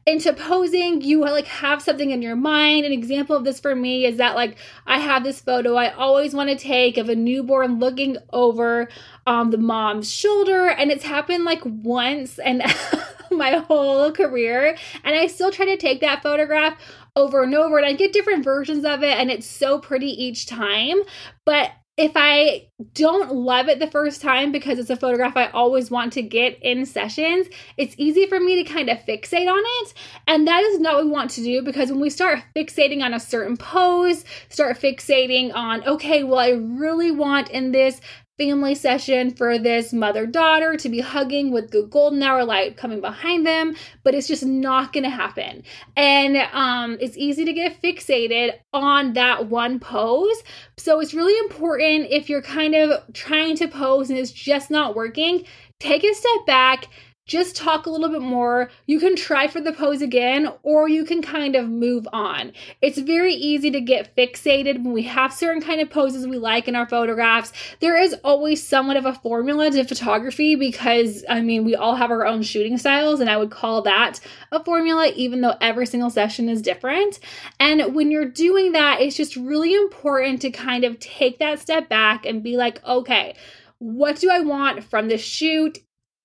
into 0.05 0.33
posing, 0.33 1.01
you 1.01 1.21
like 1.21 1.45
have 1.45 1.81
something 1.81 2.11
in 2.11 2.21
your 2.21 2.35
mind. 2.35 2.85
An 2.85 2.91
example 2.91 3.37
of 3.37 3.45
this 3.45 3.61
for 3.61 3.73
me 3.77 4.05
is 4.05 4.17
that 4.17 4.35
like 4.35 4.57
I 4.85 4.99
have 4.99 5.23
this 5.23 5.39
photo 5.39 5.75
I 5.75 5.93
always 5.93 6.33
want 6.33 6.49
to 6.49 6.57
take 6.57 6.97
of 6.97 7.07
a 7.07 7.15
newborn 7.15 7.79
looking 7.79 8.17
over 8.33 8.89
um, 9.25 9.51
the 9.51 9.57
mom's 9.57 10.11
shoulder, 10.11 10.67
and 10.67 10.91
it's 10.91 11.05
happened 11.05 11.45
like 11.45 11.61
once 11.63 12.37
and 12.37 12.61
my 13.31 13.51
whole 13.51 14.11
career, 14.11 14.75
and 15.05 15.15
I 15.15 15.27
still 15.27 15.51
try 15.51 15.65
to 15.67 15.77
take 15.77 16.01
that 16.01 16.21
photograph 16.21 16.77
over 17.15 17.43
and 17.43 17.55
over 17.55 17.77
and 17.77 17.85
I 17.85 17.93
get 17.93 18.13
different 18.13 18.43
versions 18.43 18.85
of 18.85 19.03
it 19.03 19.17
and 19.17 19.29
it's 19.29 19.47
so 19.47 19.79
pretty 19.79 20.07
each 20.07 20.45
time. 20.47 20.97
But 21.45 21.71
if 21.99 22.13
I 22.15 22.69
don't 22.93 23.33
love 23.33 23.67
it 23.67 23.79
the 23.79 23.91
first 23.91 24.21
time 24.21 24.53
because 24.53 24.79
it's 24.79 24.89
a 24.89 24.95
photograph 24.95 25.35
I 25.35 25.47
always 25.47 25.91
want 25.91 26.13
to 26.13 26.21
get 26.21 26.57
in 26.61 26.85
sessions, 26.85 27.47
it's 27.75 27.93
easy 27.97 28.25
for 28.25 28.39
me 28.39 28.63
to 28.63 28.73
kind 28.73 28.89
of 28.89 28.99
fixate 28.99 29.51
on 29.51 29.61
it. 29.61 29.93
And 30.25 30.47
that 30.47 30.63
is 30.63 30.79
not 30.79 30.95
what 30.95 31.03
we 31.03 31.11
want 31.11 31.29
to 31.31 31.43
do 31.43 31.61
because 31.61 31.91
when 31.91 31.99
we 31.99 32.09
start 32.09 32.39
fixating 32.55 33.03
on 33.03 33.13
a 33.13 33.19
certain 33.19 33.57
pose, 33.57 34.23
start 34.47 34.79
fixating 34.79 35.53
on, 35.53 35.85
okay, 35.85 36.23
well, 36.23 36.39
I 36.39 36.51
really 36.51 37.11
want 37.11 37.49
in 37.49 37.73
this 37.73 37.99
family 38.39 38.73
session 38.73 39.31
for 39.31 39.59
this 39.59 39.91
mother 39.91 40.25
daughter 40.25 40.77
to 40.77 40.87
be 40.87 41.01
hugging 41.01 41.51
with 41.51 41.71
the 41.71 41.83
golden 41.83 42.23
hour 42.23 42.45
light 42.45 42.77
coming 42.77 43.01
behind 43.01 43.45
them, 43.45 43.75
but 44.03 44.15
it's 44.15 44.27
just 44.27 44.45
not 44.45 44.93
going 44.93 45.03
to 45.03 45.09
happen. 45.09 45.61
And 45.97 46.37
um, 46.53 46.97
it's 47.01 47.17
easy 47.17 47.43
to 47.43 47.53
get 47.53 47.81
fixated 47.81 48.53
on 48.73 49.13
that 49.13 49.47
one 49.47 49.79
pose. 49.79 50.41
So 50.77 51.01
it's 51.01 51.13
really 51.13 51.37
important 51.39 52.07
if 52.09 52.29
you're 52.29 52.41
kind 52.41 52.73
of 52.73 53.13
trying 53.13 53.57
to 53.57 53.67
pose 53.67 54.09
and 54.09 54.17
it's 54.17 54.31
just 54.31 54.71
not 54.71 54.95
working, 54.95 55.43
take 55.79 56.05
a 56.05 56.13
step 56.13 56.45
back 56.47 56.87
just 57.29 57.55
talk 57.55 57.85
a 57.85 57.89
little 57.91 58.09
bit 58.09 58.23
more. 58.23 58.71
You 58.87 58.99
can 58.99 59.15
try 59.15 59.47
for 59.47 59.61
the 59.61 59.71
pose 59.71 60.01
again, 60.01 60.49
or 60.63 60.89
you 60.89 61.05
can 61.05 61.21
kind 61.21 61.55
of 61.55 61.69
move 61.69 62.07
on. 62.11 62.51
It's 62.81 62.97
very 62.97 63.35
easy 63.35 63.69
to 63.69 63.79
get 63.79 64.15
fixated 64.17 64.83
when 64.83 64.93
we 64.93 65.03
have 65.03 65.31
certain 65.31 65.61
kind 65.61 65.79
of 65.79 65.91
poses 65.91 66.25
we 66.27 66.37
like 66.37 66.67
in 66.67 66.75
our 66.75 66.89
photographs. 66.89 67.53
There 67.81 68.01
is 68.01 68.15
always 68.23 68.65
somewhat 68.65 68.97
of 68.97 69.05
a 69.05 69.13
formula 69.13 69.69
to 69.69 69.83
photography 69.83 70.55
because, 70.55 71.23
I 71.29 71.41
mean, 71.41 71.63
we 71.65 71.75
all 71.75 71.95
have 71.95 72.09
our 72.09 72.25
own 72.25 72.41
shooting 72.41 72.79
styles, 72.79 73.19
and 73.19 73.29
I 73.29 73.37
would 73.37 73.51
call 73.51 73.83
that 73.83 74.19
a 74.51 74.63
formula, 74.63 75.11
even 75.15 75.41
though 75.41 75.55
every 75.61 75.85
single 75.85 76.09
session 76.09 76.49
is 76.49 76.63
different. 76.63 77.19
And 77.59 77.93
when 77.93 78.09
you're 78.09 78.25
doing 78.25 78.71
that, 78.71 79.01
it's 79.01 79.15
just 79.15 79.35
really 79.35 79.75
important 79.75 80.41
to 80.41 80.49
kind 80.49 80.83
of 80.83 80.99
take 80.99 81.37
that 81.37 81.59
step 81.59 81.89
back 81.89 82.25
and 82.25 82.41
be 82.41 82.57
like, 82.57 82.83
okay, 82.83 83.35
what 83.77 84.17
do 84.17 84.31
I 84.31 84.39
want 84.39 84.83
from 84.83 85.07
this 85.07 85.21
shoot? 85.21 85.77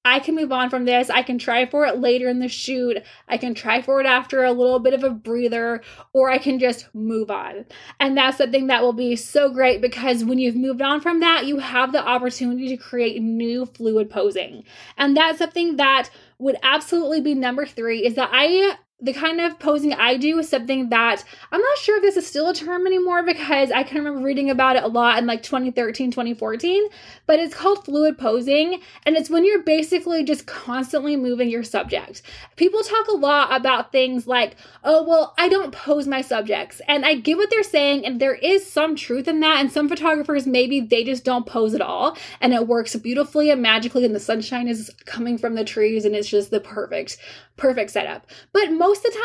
I 0.05 0.19
can 0.19 0.35
move 0.35 0.53
on 0.53 0.69
from 0.69 0.85
this. 0.85 1.09
I 1.09 1.23
can 1.23 1.39
try 1.39 1.65
for 1.65 1.87
it 1.87 1.99
later 1.99 2.29
in 2.29 2.39
the 2.39 2.49
shoot. 2.49 3.03
I 3.29 3.39
can 3.39 3.55
try 3.55 3.81
for 3.81 4.01
it 4.01 4.07
after 4.07 4.45
a 4.45 4.53
little 4.53 4.79
bit 4.79 4.93
of 4.93 5.03
a 5.03 5.11
breather, 5.11 5.83
or 6.13 6.31
I 6.31 6.39
can 6.39 6.59
just 6.59 6.95
move 6.95 7.31
on. 7.31 7.65
And 8.01 8.17
that's 8.17 8.39
something 8.39 8.67
that 8.67 8.83
will 8.83 8.93
be 8.93 9.17
so 9.17 9.51
great 9.51 9.81
because 9.81 10.25
when 10.25 10.39
you've 10.39 10.57
moved 10.57 10.83
on 10.83 11.01
from 11.01 11.21
that, 11.21 11.47
you 11.47 11.59
have 11.59 11.93
the 11.93 12.07
opportunity 12.07 12.69
to 12.69 12.77
create 12.77 13.23
new 13.23 13.65
fluid 13.65 14.11
posing. 14.11 14.65
And 14.99 15.17
that's 15.17 15.39
something 15.39 15.77
that 15.77 16.11
would 16.39 16.57
absolutely 16.63 17.21
be 17.21 17.35
number 17.35 17.65
three 17.65 18.05
is 18.05 18.15
that 18.15 18.31
I 18.33 18.77
the 19.05 19.13
kind 19.13 19.39
of 19.39 19.59
posing 19.59 19.93
I 19.93 20.17
do 20.17 20.39
is 20.39 20.49
something 20.49 20.89
that 20.89 21.23
I'm 21.53 21.61
not 21.61 21.79
sure 21.79 21.99
if 21.99 22.03
this 22.03 22.17
is 22.17 22.27
still 22.27 22.49
a 22.49 22.55
term 22.55 22.87
anymore 22.87 23.23
because 23.23 23.71
I 23.71 23.83
can 23.83 23.99
remember 23.99 24.25
reading 24.25 24.49
about 24.49 24.77
it 24.77 24.83
a 24.83 24.89
lot 24.89 25.19
in 25.19 25.27
like 25.27 25.43
2013, 25.43 26.11
2014, 26.11 26.89
but 27.27 27.39
it's 27.39 27.55
called 27.55 27.85
fluid 27.85 28.17
posing. 28.17 28.81
And 29.05 29.17
it's 29.17 29.29
when 29.29 29.45
you're 29.45 29.63
basically 29.63 30.25
just 30.25 30.47
constantly 30.47 31.17
moving 31.17 31.51
your 31.51 31.63
subject. 31.63 32.23
People 32.57 32.83
talk 32.83 33.09
a 33.09 33.17
lot 33.17 33.55
about 33.55 33.93
things 33.93 34.27
like, 34.27 34.57
oh, 34.83 35.03
well, 35.07 35.35
I 35.37 35.51
don't 35.51 35.73
pose 35.73 36.07
my 36.07 36.23
subjects. 36.23 36.81
And 36.89 37.05
I 37.05 37.17
get 37.17 37.37
what 37.37 37.51
they're 37.51 37.63
saying, 37.63 38.07
and 38.07 38.21
there 38.21 38.35
is 38.35 38.71
some 38.71 38.97
truth 38.97 39.29
in 39.29 39.41
that. 39.41 39.61
And 39.61 39.71
some 39.71 39.89
photographers, 39.89 40.47
maybe 40.47 40.81
they 40.81 41.05
just 41.05 41.25
don't 41.25 41.45
pose 41.45 41.75
at 41.75 41.83
all. 41.83 42.17
And 42.41 42.55
it 42.55 42.67
works 42.67 42.97
beautifully 42.97 43.51
and 43.51 43.61
magically, 43.61 44.07
and 44.07 44.15
the 44.15 44.21
sunshine 44.21 44.67
is 44.67 44.91
coming 45.05 45.37
from 45.37 45.57
the 45.57 45.65
trees, 45.65 46.07
and 46.07 46.15
it's 46.15 46.29
just 46.29 46.51
the 46.51 46.61
perfect 46.61 47.19
perfect 47.57 47.91
setup. 47.91 48.27
But 48.53 48.73
most 48.73 48.94
of 48.99 49.13
the 49.13 49.19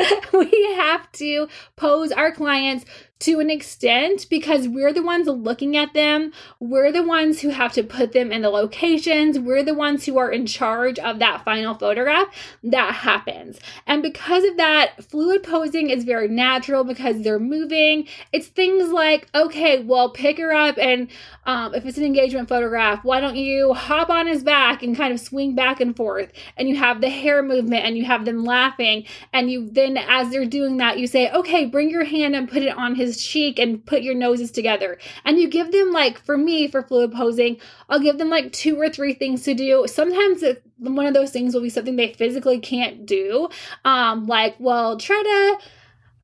time, 0.00 0.20
we 0.40 0.74
have 0.74 1.10
to 1.12 1.48
pose 1.76 2.12
our 2.12 2.32
clients 2.32 2.84
to 3.24 3.40
an 3.40 3.48
extent 3.48 4.26
because 4.28 4.68
we're 4.68 4.92
the 4.92 5.02
ones 5.02 5.26
looking 5.26 5.78
at 5.78 5.94
them. 5.94 6.30
We're 6.60 6.92
the 6.92 7.02
ones 7.02 7.40
who 7.40 7.48
have 7.48 7.72
to 7.72 7.82
put 7.82 8.12
them 8.12 8.30
in 8.30 8.42
the 8.42 8.50
locations. 8.50 9.38
We're 9.38 9.62
the 9.62 9.72
ones 9.72 10.04
who 10.04 10.18
are 10.18 10.30
in 10.30 10.44
charge 10.44 10.98
of 10.98 11.20
that 11.20 11.42
final 11.42 11.74
photograph 11.74 12.28
that 12.62 12.94
happens. 12.96 13.58
And 13.86 14.02
because 14.02 14.44
of 14.44 14.58
that, 14.58 15.04
fluid 15.08 15.42
posing 15.42 15.88
is 15.88 16.04
very 16.04 16.28
natural 16.28 16.84
because 16.84 17.22
they're 17.22 17.38
moving. 17.38 18.06
It's 18.32 18.48
things 18.48 18.92
like, 18.92 19.26
okay, 19.34 19.82
well, 19.82 20.10
pick 20.10 20.36
her 20.36 20.52
up 20.52 20.76
and 20.78 21.08
um, 21.46 21.74
if 21.74 21.84
it's 21.86 21.98
an 21.98 22.04
engagement 22.04 22.48
photograph, 22.48 23.04
why 23.04 23.20
don't 23.20 23.36
you 23.36 23.74
hop 23.74 24.10
on 24.10 24.26
his 24.26 24.42
back 24.42 24.82
and 24.82 24.96
kind 24.96 25.12
of 25.12 25.20
swing 25.20 25.54
back 25.54 25.80
and 25.80 25.96
forth? 25.96 26.30
And 26.56 26.68
you 26.68 26.76
have 26.76 27.00
the 27.00 27.10
hair 27.10 27.42
movement 27.42 27.84
and 27.84 27.96
you 27.96 28.04
have 28.04 28.24
them 28.24 28.44
laughing. 28.44 29.04
And 29.32 29.50
you 29.50 29.68
then, 29.70 29.96
as 29.96 30.30
they're 30.30 30.46
doing 30.46 30.76
that, 30.78 30.98
you 30.98 31.06
say, 31.06 31.30
okay, 31.30 31.66
bring 31.66 31.90
your 31.90 32.04
hand 32.04 32.34
and 32.34 32.50
put 32.50 32.62
it 32.62 32.76
on 32.76 32.94
his 32.94 33.13
cheek 33.22 33.58
and 33.58 33.84
put 33.84 34.02
your 34.02 34.14
noses 34.14 34.50
together. 34.50 34.98
And 35.24 35.38
you 35.38 35.48
give 35.48 35.72
them, 35.72 35.92
like, 35.92 36.18
for 36.24 36.36
me, 36.36 36.68
for 36.68 36.82
fluid 36.82 37.12
posing, 37.12 37.58
I'll 37.88 38.00
give 38.00 38.18
them 38.18 38.30
like 38.30 38.52
two 38.52 38.80
or 38.80 38.88
three 38.88 39.14
things 39.14 39.42
to 39.42 39.54
do. 39.54 39.86
Sometimes 39.86 40.42
one 40.78 41.06
of 41.06 41.14
those 41.14 41.30
things 41.30 41.54
will 41.54 41.62
be 41.62 41.70
something 41.70 41.96
they 41.96 42.12
physically 42.12 42.58
can't 42.58 43.06
do. 43.06 43.48
Um, 43.84 44.26
like, 44.26 44.56
well, 44.58 44.96
try 44.96 45.22
to 45.60 45.66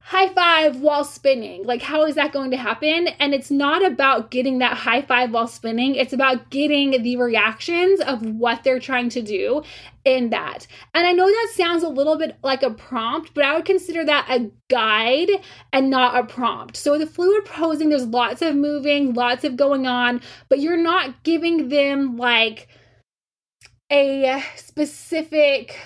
high 0.02 0.28
five 0.32 0.80
while 0.80 1.04
spinning. 1.04 1.62
Like, 1.64 1.82
how 1.82 2.04
is 2.04 2.14
that 2.14 2.32
going 2.32 2.50
to 2.50 2.56
happen? 2.56 3.08
And 3.18 3.34
it's 3.34 3.50
not 3.50 3.84
about 3.84 4.30
getting 4.30 4.58
that 4.58 4.76
high 4.76 5.02
five 5.02 5.30
while 5.30 5.46
spinning, 5.46 5.94
it's 5.94 6.12
about 6.12 6.50
getting 6.50 7.02
the 7.02 7.16
reactions 7.16 8.00
of 8.00 8.22
what 8.22 8.64
they're 8.64 8.80
trying 8.80 9.10
to 9.10 9.22
do 9.22 9.62
in 10.04 10.30
that. 10.30 10.66
And 10.94 11.06
I 11.06 11.12
know 11.12 11.26
that 11.26 11.52
sounds 11.54 11.82
a 11.82 11.88
little 11.88 12.16
bit 12.16 12.38
like 12.42 12.62
a 12.62 12.70
prompt, 12.70 13.34
but 13.34 13.44
I 13.44 13.54
would 13.54 13.66
consider 13.66 14.04
that 14.04 14.26
a 14.30 14.50
guide 14.68 15.30
and 15.72 15.90
not 15.90 16.18
a 16.18 16.26
prompt. 16.26 16.76
So, 16.76 16.98
the 16.98 17.06
fluid 17.06 17.44
posing, 17.44 17.90
there's 17.90 18.06
lots 18.06 18.42
of 18.42 18.56
moving, 18.56 19.12
lots 19.14 19.44
of 19.44 19.56
going 19.56 19.86
on, 19.86 20.22
but 20.48 20.60
you're 20.60 20.76
not 20.76 21.22
giving 21.22 21.68
them 21.68 22.16
like 22.16 22.68
a 23.92 24.42
specific 24.56 25.76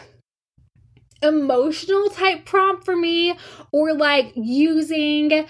emotional 1.24 2.08
type 2.10 2.44
prompt 2.44 2.84
for 2.84 2.96
me 2.96 3.34
or 3.72 3.94
like 3.94 4.32
using 4.36 5.46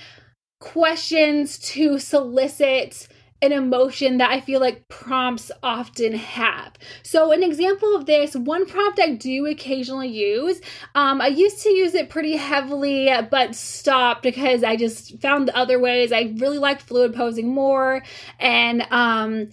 questions 0.60 1.58
to 1.58 1.98
solicit 1.98 3.08
an 3.42 3.52
emotion 3.52 4.16
that 4.18 4.30
I 4.30 4.40
feel 4.40 4.58
like 4.58 4.88
prompts 4.88 5.52
often 5.62 6.14
have. 6.14 6.72
So, 7.02 7.30
an 7.32 7.42
example 7.42 7.94
of 7.94 8.06
this, 8.06 8.34
one 8.34 8.64
prompt 8.64 8.98
I 8.98 9.10
do 9.10 9.46
occasionally 9.46 10.08
use, 10.08 10.60
um, 10.94 11.20
I 11.20 11.26
used 11.26 11.62
to 11.62 11.70
use 11.70 11.94
it 11.94 12.08
pretty 12.08 12.36
heavily, 12.36 13.10
but 13.30 13.54
stopped 13.54 14.22
because 14.22 14.64
I 14.64 14.76
just 14.76 15.20
found 15.20 15.50
other 15.50 15.78
ways. 15.78 16.10
I 16.10 16.34
really 16.38 16.58
liked 16.58 16.82
fluid 16.82 17.14
posing 17.14 17.52
more. 17.54 18.02
And, 18.40 18.86
um, 18.90 19.50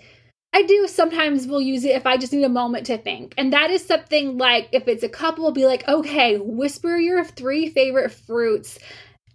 I 0.53 0.63
do 0.63 0.87
sometimes 0.87 1.47
will 1.47 1.61
use 1.61 1.85
it 1.85 1.95
if 1.95 2.05
I 2.05 2.17
just 2.17 2.33
need 2.33 2.43
a 2.43 2.49
moment 2.49 2.85
to 2.87 2.97
think. 2.97 3.33
And 3.37 3.53
that 3.53 3.71
is 3.71 3.85
something 3.85 4.37
like 4.37 4.67
if 4.73 4.87
it's 4.87 5.03
a 5.03 5.09
couple, 5.09 5.51
be 5.51 5.65
like, 5.65 5.87
okay, 5.87 6.37
whisper 6.37 6.97
your 6.97 7.23
three 7.23 7.69
favorite 7.69 8.11
fruits 8.11 8.77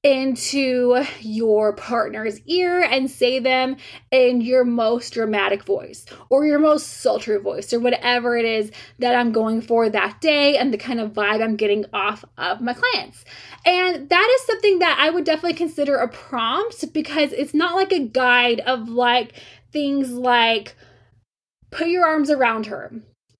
into 0.03 1.03
your 1.21 1.73
partner's 1.73 2.41
ear 2.43 2.81
and 2.83 3.11
say 3.11 3.41
them 3.41 3.77
in 4.13 4.41
your 4.41 4.65
most 4.65 5.15
dramatic 5.15 5.65
voice 5.65 6.07
or 6.29 6.47
your 6.47 6.61
most 6.61 7.01
sultry 7.01 7.39
voice 7.39 7.73
or 7.73 7.81
whatever 7.81 8.37
it 8.37 8.45
is 8.45 8.71
that 9.01 9.17
I'm 9.17 9.33
going 9.33 9.63
for 9.63 9.89
that 9.89 10.21
day 10.21 10.59
and 10.59 10.73
the 10.73 10.79
kind 10.79 11.01
of 11.01 11.13
vibe 11.13 11.43
I'm 11.43 11.57
getting 11.57 11.87
off 11.93 12.25
of 12.39 12.61
my 12.61 12.75
clients. 12.75 13.25
And 13.65 14.09
that 14.09 14.37
is 14.39 14.47
something 14.47 14.79
that 14.79 14.99
I 15.01 15.11
would 15.11 15.25
definitely 15.25 15.55
consider 15.55 15.97
a 15.97 16.09
prompt 16.09 16.93
because 16.93 17.33
it's 17.33 17.55
not 17.55 17.75
like 17.75 17.91
a 17.91 18.07
guide 18.07 18.61
of 18.61 18.89
like 18.89 19.33
things 19.73 20.11
like 20.11 20.77
put 21.77 21.89
your 21.89 22.07
arms 22.07 22.31
around 22.31 22.67
her. 22.67 22.91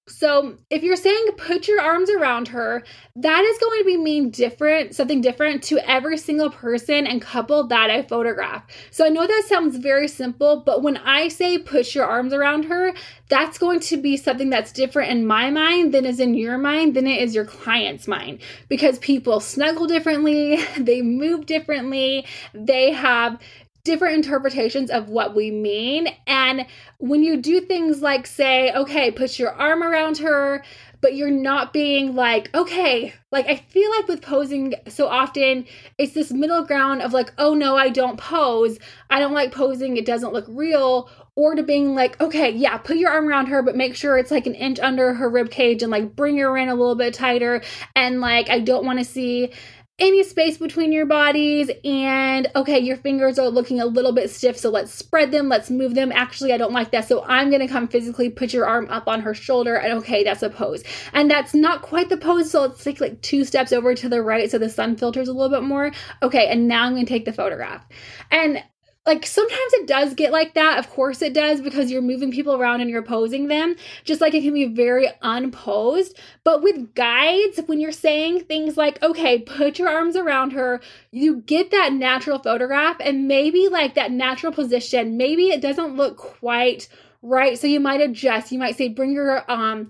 So, 0.09 0.57
if 0.69 0.83
you're 0.83 0.95
saying 0.95 1.31
put 1.35 1.67
your 1.67 1.81
arms 1.81 2.09
around 2.09 2.47
her, 2.49 2.81
that 3.17 3.43
is 3.43 3.57
going 3.57 3.81
to 3.81 3.85
be 3.85 3.97
mean 3.97 4.29
different, 4.29 4.95
something 4.95 5.19
different 5.19 5.63
to 5.63 5.79
every 5.79 6.17
single 6.17 6.49
person 6.49 7.05
and 7.05 7.21
couple 7.21 7.67
that 7.67 7.89
I 7.89 8.03
photograph. 8.03 8.63
So, 8.89 9.05
I 9.05 9.09
know 9.09 9.27
that 9.27 9.43
sounds 9.49 9.75
very 9.75 10.07
simple, 10.07 10.63
but 10.65 10.81
when 10.81 10.95
I 10.95 11.27
say 11.27 11.57
put 11.57 11.93
your 11.93 12.05
arms 12.05 12.31
around 12.31 12.65
her, 12.65 12.93
that's 13.27 13.57
going 13.57 13.81
to 13.81 13.97
be 13.97 14.15
something 14.15 14.49
that's 14.49 14.71
different 14.71 15.11
in 15.11 15.27
my 15.27 15.49
mind 15.49 15.93
than 15.93 16.05
is 16.05 16.21
in 16.21 16.35
your 16.35 16.57
mind 16.57 16.95
than 16.95 17.05
it 17.05 17.21
is 17.21 17.35
your 17.35 17.43
client's 17.43 18.07
mind 18.07 18.39
because 18.69 18.99
people 18.99 19.41
snuggle 19.41 19.87
differently, 19.87 20.57
they 20.77 21.01
move 21.01 21.47
differently, 21.47 22.25
they 22.53 22.93
have 22.93 23.41
different 23.87 24.15
interpretations 24.15 24.91
of 24.91 25.07
what 25.09 25.33
we 25.33 25.49
mean. 25.49 26.09
And 26.27 26.67
when 26.99 27.23
you 27.23 27.37
do 27.37 27.61
things 27.61 28.01
like 28.01 28.27
say, 28.27 28.71
okay, 28.73 29.09
put 29.09 29.39
your 29.39 29.51
arm 29.51 29.81
around 29.81 30.17
her, 30.17 30.61
but 30.99 31.15
you're 31.15 31.31
not 31.31 31.71
being 31.71 32.13
like, 32.15 32.53
okay, 32.53 33.13
like 33.31 33.47
I 33.47 33.55
feel 33.55 33.89
like 33.91 34.09
with 34.09 34.21
posing 34.21 34.73
so 34.89 35.07
often, 35.07 35.65
it's 35.97 36.13
this 36.13 36.31
middle 36.31 36.65
ground 36.65 37.01
of 37.01 37.13
like, 37.13 37.31
oh 37.37 37.53
no, 37.53 37.77
I 37.77 37.89
don't 37.89 38.17
pose. 38.17 38.77
I 39.09 39.19
don't 39.19 39.33
like 39.33 39.53
posing. 39.53 39.95
It 39.95 40.05
doesn't 40.05 40.33
look 40.33 40.45
real. 40.49 41.09
Or 41.35 41.55
to 41.55 41.63
being 41.63 41.93
like, 41.95 42.19
okay, 42.19 42.49
yeah, 42.49 42.77
put 42.77 42.97
your 42.97 43.11
arm 43.11 43.29
around 43.29 43.45
her, 43.45 43.61
but 43.61 43.75
make 43.75 43.95
sure 43.95 44.17
it's 44.17 44.31
like 44.31 44.47
an 44.47 44.55
inch 44.55 44.79
under 44.79 45.13
her 45.13 45.29
rib 45.29 45.51
cage 45.51 45.83
and 45.83 45.91
like 45.91 46.15
bring 46.15 46.37
her 46.39 46.57
in 46.57 46.67
a 46.67 46.75
little 46.75 46.95
bit 46.95 47.13
tighter. 47.13 47.61
And 47.95 48.19
like, 48.19 48.49
I 48.49 48.59
don't 48.59 48.85
want 48.85 48.99
to 48.99 49.05
see 49.05 49.53
any 49.99 50.23
space 50.23 50.59
between 50.59 50.91
your 50.91 51.07
bodies 51.07 51.71
and 51.83 52.47
okay 52.55 52.77
your 52.77 52.97
fingers 52.97 53.39
are 53.39 53.49
looking 53.49 53.79
a 53.79 53.85
little 53.85 54.11
bit 54.11 54.29
stiff 54.29 54.55
so 54.55 54.69
let's 54.69 54.93
spread 54.93 55.31
them 55.31 55.49
let's 55.49 55.71
move 55.71 55.95
them. 55.95 56.11
Actually 56.11 56.53
i 56.53 56.57
don't 56.57 56.71
like 56.71 56.91
that 56.91 57.07
so 57.07 57.23
i'm 57.25 57.49
to 57.49 57.67
come 57.67 57.87
physically 57.87 58.29
put 58.29 58.53
your 58.53 58.67
arm 58.67 58.87
up 58.89 59.07
on 59.07 59.21
her 59.21 59.33
shoulder 59.33 59.75
and 59.75 59.93
okay 59.93 60.23
that's 60.23 60.43
a 60.43 60.49
pose. 60.49 60.83
And 61.13 61.31
that's 61.31 61.53
not 61.53 61.81
quite 61.81 62.09
the 62.09 62.17
pose 62.17 62.51
so 62.51 62.61
let's 62.61 62.83
take 62.83 63.01
like 63.01 63.21
two 63.21 63.43
steps 63.43 63.71
over 63.71 63.95
to 63.95 64.07
the 64.07 64.21
right 64.21 64.51
so 64.51 64.59
the 64.59 64.69
sun 64.69 64.97
filters 64.97 65.27
a 65.27 65.33
little 65.33 65.49
bit 65.49 65.65
more. 65.67 65.91
Okay 66.21 66.47
and 66.47 66.67
now 66.67 66.83
i'm 66.83 66.95
to 66.95 67.05
take 67.05 67.25
the 67.25 67.33
photograph. 67.33 67.85
And 68.29 68.63
like 69.07 69.25
sometimes 69.25 69.73
it 69.73 69.87
does 69.87 70.13
get 70.13 70.33
like 70.33 70.53
that. 70.55 70.77
Of 70.77 70.89
course 70.89 71.21
it 71.21 71.33
does 71.33 71.61
because 71.61 71.89
you're 71.89 72.01
moving 72.01 72.29
people 72.29 72.53
around 72.53 72.81
and 72.81 72.89
you're 72.89 73.01
posing 73.01 73.47
them. 73.47 73.77
Just 74.03 74.19
like 74.19 74.33
it 74.33 74.43
can 74.43 74.53
be 74.53 74.65
very 74.65 75.07
unposed. 75.21 76.19
But 76.43 76.61
with 76.61 76.93
guides, 76.93 77.61
when 77.67 77.79
you're 77.79 77.93
saying 77.93 78.41
things 78.41 78.75
like, 78.75 79.01
okay, 79.01 79.39
put 79.39 79.79
your 79.79 79.87
arms 79.87 80.17
around 80.17 80.51
her, 80.51 80.81
you 81.11 81.37
get 81.37 81.71
that 81.71 81.93
natural 81.93 82.37
photograph 82.37 82.97
and 82.99 83.29
maybe 83.29 83.69
like 83.69 83.95
that 83.95 84.11
natural 84.11 84.51
position. 84.51 85.15
Maybe 85.15 85.51
it 85.51 85.61
doesn't 85.61 85.95
look 85.95 86.17
quite 86.17 86.89
right. 87.21 87.57
So 87.57 87.65
you 87.65 87.79
might 87.79 88.01
adjust. 88.01 88.51
You 88.51 88.59
might 88.59 88.75
say, 88.75 88.89
bring 88.89 89.13
your 89.13 89.49
um 89.49 89.89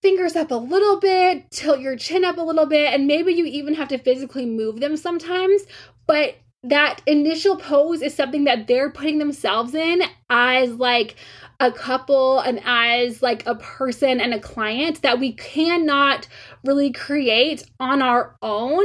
fingers 0.00 0.36
up 0.36 0.50
a 0.50 0.54
little 0.54 1.00
bit, 1.00 1.50
tilt 1.50 1.80
your 1.80 1.96
chin 1.96 2.24
up 2.24 2.38
a 2.38 2.42
little 2.42 2.66
bit, 2.66 2.94
and 2.94 3.06
maybe 3.06 3.34
you 3.34 3.44
even 3.44 3.74
have 3.74 3.88
to 3.88 3.98
physically 3.98 4.46
move 4.46 4.80
them 4.80 4.96
sometimes. 4.96 5.62
But 6.06 6.36
that 6.68 7.00
initial 7.06 7.56
pose 7.56 8.02
is 8.02 8.14
something 8.14 8.44
that 8.44 8.66
they're 8.66 8.90
putting 8.90 9.18
themselves 9.18 9.74
in 9.74 10.02
as 10.28 10.72
like 10.74 11.16
a 11.60 11.72
couple 11.72 12.40
and 12.40 12.60
as 12.64 13.22
like 13.22 13.46
a 13.46 13.54
person 13.54 14.20
and 14.20 14.34
a 14.34 14.40
client 14.40 15.02
that 15.02 15.18
we 15.18 15.32
cannot 15.32 16.26
really 16.64 16.92
create 16.92 17.64
on 17.80 18.02
our 18.02 18.36
own 18.42 18.84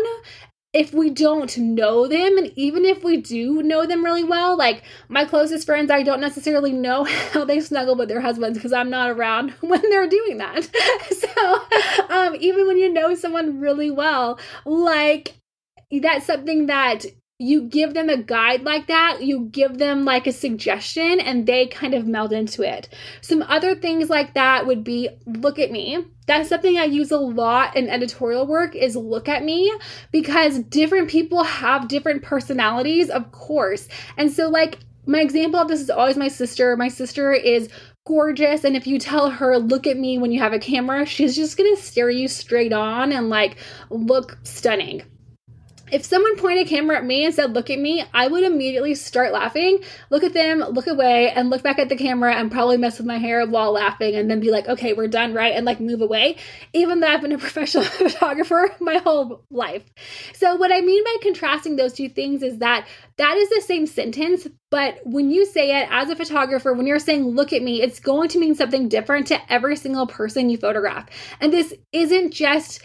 if 0.73 0.93
we 0.93 1.09
don't 1.09 1.57
know 1.57 2.07
them. 2.07 2.37
And 2.37 2.53
even 2.55 2.85
if 2.85 3.03
we 3.03 3.17
do 3.17 3.61
know 3.61 3.85
them 3.85 4.05
really 4.05 4.23
well 4.23 4.55
like 4.57 4.83
my 5.09 5.25
closest 5.25 5.65
friends 5.65 5.91
i 5.91 6.03
don't 6.03 6.21
necessarily 6.21 6.71
know 6.71 7.03
how 7.33 7.43
they 7.43 7.59
snuggle 7.59 7.95
with 7.95 8.07
their 8.09 8.21
husbands 8.21 8.57
because 8.57 8.73
i'm 8.73 8.89
not 8.89 9.09
around 9.09 9.51
when 9.61 9.81
they're 9.89 10.07
doing 10.07 10.37
that. 10.37 10.69
So 11.11 11.61
um 12.09 12.35
even 12.39 12.67
when 12.67 12.77
you 12.77 12.91
know 12.91 13.15
someone 13.15 13.59
really 13.59 13.89
well 13.89 14.39
like 14.65 15.35
that's 15.91 16.25
something 16.25 16.67
that 16.67 17.05
you 17.41 17.63
give 17.63 17.93
them 17.93 18.07
a 18.07 18.17
guide 18.17 18.61
like 18.63 18.87
that, 18.87 19.23
you 19.23 19.45
give 19.45 19.79
them 19.79 20.05
like 20.05 20.27
a 20.27 20.31
suggestion 20.31 21.19
and 21.19 21.47
they 21.47 21.65
kind 21.65 21.95
of 21.95 22.05
meld 22.05 22.31
into 22.31 22.61
it. 22.61 22.87
Some 23.21 23.41
other 23.43 23.73
things 23.73 24.09
like 24.09 24.35
that 24.35 24.67
would 24.67 24.83
be 24.83 25.09
look 25.25 25.57
at 25.57 25.71
me. 25.71 26.05
That's 26.27 26.49
something 26.49 26.77
I 26.77 26.83
use 26.83 27.11
a 27.11 27.17
lot 27.17 27.75
in 27.75 27.89
editorial 27.89 28.45
work 28.45 28.75
is 28.75 28.95
look 28.95 29.27
at 29.27 29.43
me 29.43 29.73
because 30.11 30.59
different 30.59 31.09
people 31.09 31.43
have 31.43 31.87
different 31.87 32.21
personalities, 32.21 33.09
of 33.09 33.31
course. 33.31 33.87
And 34.17 34.31
so 34.31 34.47
like 34.47 34.77
my 35.07 35.19
example 35.19 35.59
of 35.59 35.67
this 35.67 35.81
is 35.81 35.89
always 35.89 36.17
my 36.17 36.27
sister. 36.27 36.77
My 36.77 36.89
sister 36.89 37.33
is 37.33 37.69
gorgeous. 38.05 38.63
And 38.63 38.75
if 38.75 38.85
you 38.85 38.99
tell 38.99 39.31
her, 39.31 39.57
look 39.57 39.87
at 39.87 39.97
me 39.97 40.19
when 40.19 40.31
you 40.31 40.39
have 40.39 40.53
a 40.53 40.59
camera, 40.59 41.07
she's 41.07 41.35
just 41.35 41.57
gonna 41.57 41.75
stare 41.75 42.11
you 42.11 42.27
straight 42.27 42.71
on 42.71 43.11
and 43.11 43.29
like 43.29 43.57
look 43.89 44.37
stunning. 44.43 45.01
If 45.91 46.05
someone 46.05 46.37
pointed 46.37 46.67
a 46.67 46.69
camera 46.69 46.97
at 46.97 47.05
me 47.05 47.25
and 47.25 47.33
said, 47.33 47.53
Look 47.53 47.69
at 47.69 47.79
me, 47.79 48.03
I 48.13 48.27
would 48.27 48.43
immediately 48.43 48.95
start 48.95 49.33
laughing, 49.33 49.83
look 50.09 50.23
at 50.23 50.33
them, 50.33 50.59
look 50.59 50.87
away, 50.87 51.31
and 51.31 51.49
look 51.49 51.63
back 51.63 51.79
at 51.79 51.89
the 51.89 51.95
camera 51.95 52.33
and 52.35 52.51
probably 52.51 52.77
mess 52.77 52.97
with 52.97 53.07
my 53.07 53.17
hair 53.17 53.45
while 53.45 53.73
laughing 53.73 54.15
and 54.15 54.29
then 54.29 54.39
be 54.39 54.51
like, 54.51 54.67
Okay, 54.67 54.93
we're 54.93 55.07
done, 55.07 55.33
right? 55.33 55.55
And 55.55 55.65
like 55.65 55.79
move 55.79 56.01
away, 56.01 56.37
even 56.73 56.99
though 56.99 57.07
I've 57.07 57.21
been 57.21 57.31
a 57.31 57.37
professional 57.39 57.83
photographer 57.83 58.75
my 58.79 58.97
whole 58.97 59.43
life. 59.49 59.83
So, 60.33 60.55
what 60.55 60.71
I 60.71 60.81
mean 60.81 61.03
by 61.03 61.15
contrasting 61.21 61.75
those 61.75 61.93
two 61.93 62.09
things 62.09 62.43
is 62.43 62.59
that 62.59 62.87
that 63.17 63.37
is 63.37 63.49
the 63.49 63.61
same 63.61 63.85
sentence, 63.85 64.47
but 64.71 64.99
when 65.03 65.29
you 65.29 65.45
say 65.45 65.81
it 65.81 65.87
as 65.91 66.09
a 66.09 66.15
photographer, 66.15 66.73
when 66.73 66.87
you're 66.87 66.97
saying, 66.97 67.23
look 67.25 67.53
at 67.53 67.61
me, 67.61 67.81
it's 67.81 67.99
going 67.99 68.29
to 68.29 68.39
mean 68.39 68.55
something 68.55 68.89
different 68.89 69.27
to 69.27 69.51
every 69.51 69.75
single 69.75 70.07
person 70.07 70.49
you 70.49 70.57
photograph. 70.57 71.07
And 71.39 71.53
this 71.53 71.73
isn't 71.91 72.31
just 72.31 72.81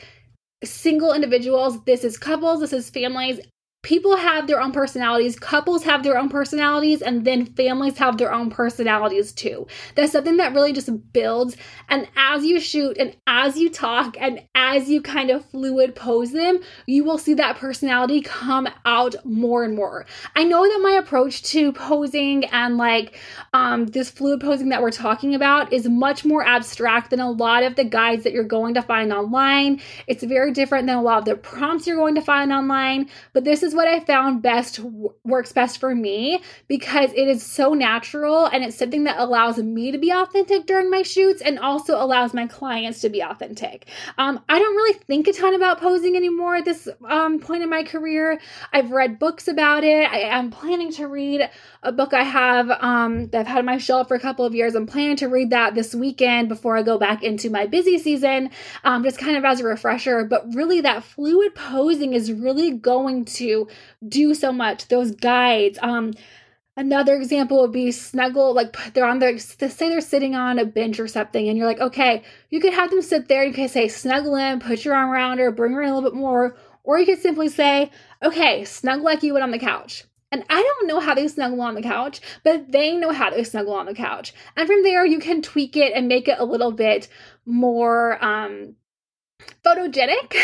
single 0.64 1.12
individuals, 1.12 1.84
this 1.84 2.04
is 2.04 2.18
couples, 2.18 2.60
this 2.60 2.72
is 2.72 2.90
families 2.90 3.40
people 3.86 4.16
have 4.16 4.48
their 4.48 4.60
own 4.60 4.72
personalities, 4.72 5.38
couples 5.38 5.84
have 5.84 6.02
their 6.02 6.18
own 6.18 6.28
personalities, 6.28 7.00
and 7.00 7.24
then 7.24 7.46
families 7.46 7.96
have 7.96 8.18
their 8.18 8.32
own 8.32 8.50
personalities 8.50 9.30
too. 9.30 9.64
That's 9.94 10.10
something 10.10 10.38
that 10.38 10.52
really 10.52 10.72
just 10.72 10.90
builds. 11.12 11.56
And 11.88 12.08
as 12.16 12.44
you 12.44 12.58
shoot 12.58 12.98
and 12.98 13.16
as 13.28 13.56
you 13.56 13.70
talk 13.70 14.16
and 14.18 14.42
as 14.56 14.90
you 14.90 15.00
kind 15.00 15.30
of 15.30 15.44
fluid 15.44 15.94
pose 15.94 16.32
them, 16.32 16.58
you 16.86 17.04
will 17.04 17.16
see 17.16 17.34
that 17.34 17.58
personality 17.58 18.22
come 18.22 18.68
out 18.84 19.14
more 19.24 19.62
and 19.62 19.76
more. 19.76 20.04
I 20.34 20.42
know 20.42 20.64
that 20.64 20.80
my 20.82 20.98
approach 20.98 21.44
to 21.52 21.70
posing 21.70 22.44
and 22.46 22.78
like 22.78 23.16
um, 23.52 23.86
this 23.86 24.10
fluid 24.10 24.40
posing 24.40 24.70
that 24.70 24.82
we're 24.82 24.90
talking 24.90 25.32
about 25.32 25.72
is 25.72 25.88
much 25.88 26.24
more 26.24 26.44
abstract 26.44 27.10
than 27.10 27.20
a 27.20 27.30
lot 27.30 27.62
of 27.62 27.76
the 27.76 27.84
guides 27.84 28.24
that 28.24 28.32
you're 28.32 28.42
going 28.42 28.74
to 28.74 28.82
find 28.82 29.12
online. 29.12 29.80
It's 30.08 30.24
very 30.24 30.50
different 30.50 30.88
than 30.88 30.96
a 30.96 31.02
lot 31.02 31.20
of 31.20 31.24
the 31.24 31.36
prompts 31.36 31.86
you're 31.86 31.94
going 31.94 32.16
to 32.16 32.20
find 32.20 32.52
online, 32.52 33.08
but 33.32 33.44
this 33.44 33.62
is 33.62 33.75
what 33.76 33.88
I 33.88 34.00
found 34.00 34.42
best 34.42 34.80
works 35.24 35.52
best 35.52 35.78
for 35.78 35.94
me 35.94 36.42
because 36.68 37.10
it 37.12 37.28
is 37.28 37.42
so 37.42 37.74
natural 37.74 38.46
and 38.46 38.64
it's 38.64 38.76
something 38.76 39.04
that 39.04 39.18
allows 39.18 39.58
me 39.58 39.92
to 39.92 39.98
be 39.98 40.10
authentic 40.10 40.66
during 40.66 40.90
my 40.90 41.02
shoots 41.02 41.42
and 41.42 41.58
also 41.58 42.02
allows 42.02 42.34
my 42.34 42.46
clients 42.46 43.00
to 43.02 43.08
be 43.08 43.20
authentic. 43.20 43.86
Um, 44.18 44.40
I 44.48 44.58
don't 44.58 44.74
really 44.74 44.98
think 44.98 45.28
a 45.28 45.32
ton 45.32 45.54
about 45.54 45.80
posing 45.80 46.16
anymore 46.16 46.56
at 46.56 46.64
this 46.64 46.88
um, 47.08 47.38
point 47.38 47.62
in 47.62 47.70
my 47.70 47.82
career. 47.84 48.40
I've 48.72 48.90
read 48.90 49.18
books 49.18 49.48
about 49.48 49.84
it. 49.84 50.10
I 50.10 50.20
am 50.20 50.50
planning 50.50 50.92
to 50.92 51.06
read 51.06 51.48
a 51.82 51.92
book 51.92 52.14
I 52.14 52.24
have 52.24 52.70
um, 52.70 53.28
that 53.28 53.40
I've 53.40 53.46
had 53.46 53.58
on 53.58 53.66
my 53.66 53.78
shelf 53.78 54.08
for 54.08 54.14
a 54.14 54.20
couple 54.20 54.44
of 54.44 54.54
years. 54.54 54.74
I'm 54.74 54.86
planning 54.86 55.16
to 55.16 55.28
read 55.28 55.50
that 55.50 55.74
this 55.74 55.94
weekend 55.94 56.48
before 56.48 56.76
I 56.76 56.82
go 56.82 56.98
back 56.98 57.22
into 57.22 57.50
my 57.50 57.66
busy 57.66 57.98
season, 57.98 58.50
um, 58.84 59.02
just 59.02 59.18
kind 59.18 59.36
of 59.36 59.44
as 59.44 59.60
a 59.60 59.64
refresher. 59.64 60.24
But 60.24 60.54
really, 60.54 60.80
that 60.80 61.04
fluid 61.04 61.54
posing 61.54 62.14
is 62.14 62.32
really 62.32 62.72
going 62.72 63.24
to 63.26 63.65
do 64.06 64.34
so 64.34 64.52
much. 64.52 64.88
Those 64.88 65.12
guides. 65.12 65.78
Um, 65.82 66.12
another 66.76 67.16
example 67.16 67.60
would 67.62 67.72
be 67.72 67.90
snuggle, 67.90 68.54
like 68.54 68.76
they're 68.92 69.06
on 69.06 69.18
their, 69.18 69.38
say 69.38 69.88
they're 69.88 70.00
sitting 70.00 70.34
on 70.34 70.58
a 70.58 70.64
bench 70.64 71.00
or 71.00 71.08
something, 71.08 71.48
and 71.48 71.56
you're 71.56 71.66
like, 71.66 71.80
okay, 71.80 72.22
you 72.50 72.60
could 72.60 72.74
have 72.74 72.90
them 72.90 73.02
sit 73.02 73.28
there. 73.28 73.44
You 73.44 73.52
could 73.52 73.70
say, 73.70 73.88
snuggle 73.88 74.36
in, 74.36 74.60
put 74.60 74.84
your 74.84 74.94
arm 74.94 75.10
around 75.10 75.38
her, 75.38 75.50
bring 75.50 75.72
her 75.72 75.82
in 75.82 75.88
a 75.88 75.94
little 75.94 76.10
bit 76.10 76.18
more. 76.18 76.56
Or 76.84 76.98
you 76.98 77.06
could 77.06 77.20
simply 77.20 77.48
say, 77.48 77.90
okay, 78.22 78.64
snuggle 78.64 79.04
like 79.04 79.22
you 79.22 79.32
would 79.32 79.42
on 79.42 79.50
the 79.50 79.58
couch. 79.58 80.04
And 80.32 80.44
I 80.50 80.62
don't 80.62 80.88
know 80.88 81.00
how 81.00 81.14
they 81.14 81.28
snuggle 81.28 81.60
on 81.60 81.74
the 81.74 81.82
couch, 81.82 82.20
but 82.44 82.70
they 82.70 82.96
know 82.96 83.10
how 83.10 83.30
to 83.30 83.44
snuggle 83.44 83.74
on 83.74 83.86
the 83.86 83.94
couch. 83.94 84.34
And 84.56 84.66
from 84.66 84.82
there, 84.82 85.06
you 85.06 85.18
can 85.18 85.40
tweak 85.40 85.76
it 85.76 85.92
and 85.94 86.08
make 86.08 86.28
it 86.28 86.38
a 86.38 86.44
little 86.44 86.72
bit 86.72 87.08
more 87.44 88.22
um, 88.24 88.74
photogenic. 89.64 90.34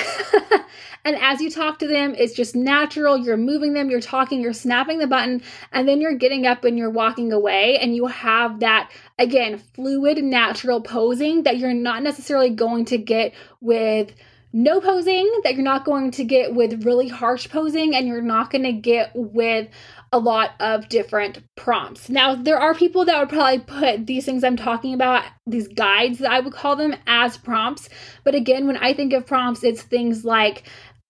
and 1.04 1.16
as 1.16 1.40
you 1.40 1.50
talk 1.50 1.78
to 1.78 1.86
them, 1.86 2.14
it's 2.16 2.34
just 2.34 2.54
natural. 2.54 3.16
You're 3.16 3.36
moving 3.36 3.72
them, 3.72 3.90
you're 3.90 4.00
talking, 4.00 4.40
you're 4.40 4.52
snapping 4.52 4.98
the 4.98 5.06
button, 5.06 5.42
and 5.72 5.88
then 5.88 6.00
you're 6.00 6.16
getting 6.16 6.46
up 6.46 6.64
and 6.64 6.76
you're 6.76 6.90
walking 6.90 7.32
away. 7.32 7.78
And 7.78 7.94
you 7.94 8.06
have 8.06 8.60
that, 8.60 8.90
again, 9.18 9.58
fluid, 9.58 10.22
natural 10.22 10.80
posing 10.80 11.44
that 11.44 11.58
you're 11.58 11.74
not 11.74 12.02
necessarily 12.02 12.50
going 12.50 12.84
to 12.86 12.98
get 12.98 13.34
with 13.60 14.12
no 14.52 14.80
posing 14.80 15.30
that 15.44 15.54
you're 15.54 15.64
not 15.64 15.84
going 15.84 16.10
to 16.12 16.24
get 16.24 16.54
with 16.54 16.84
really 16.84 17.08
harsh 17.08 17.48
posing 17.48 17.94
and 17.94 18.06
you're 18.06 18.20
not 18.20 18.50
going 18.50 18.64
to 18.64 18.72
get 18.72 19.10
with 19.14 19.68
a 20.12 20.18
lot 20.18 20.50
of 20.60 20.88
different 20.88 21.42
prompts. 21.56 22.10
Now, 22.10 22.34
there 22.34 22.58
are 22.58 22.74
people 22.74 23.04
that 23.06 23.18
would 23.18 23.30
probably 23.30 23.60
put 23.60 24.06
these 24.06 24.26
things 24.26 24.44
I'm 24.44 24.56
talking 24.56 24.92
about, 24.92 25.24
these 25.46 25.68
guides 25.68 26.18
that 26.18 26.30
I 26.30 26.40
would 26.40 26.52
call 26.52 26.76
them, 26.76 26.94
as 27.06 27.38
prompts. 27.38 27.88
But 28.24 28.34
again, 28.34 28.66
when 28.66 28.76
I 28.76 28.92
think 28.92 29.14
of 29.14 29.26
prompts, 29.26 29.64
it's 29.64 29.82
things 29.82 30.24
like 30.24 30.64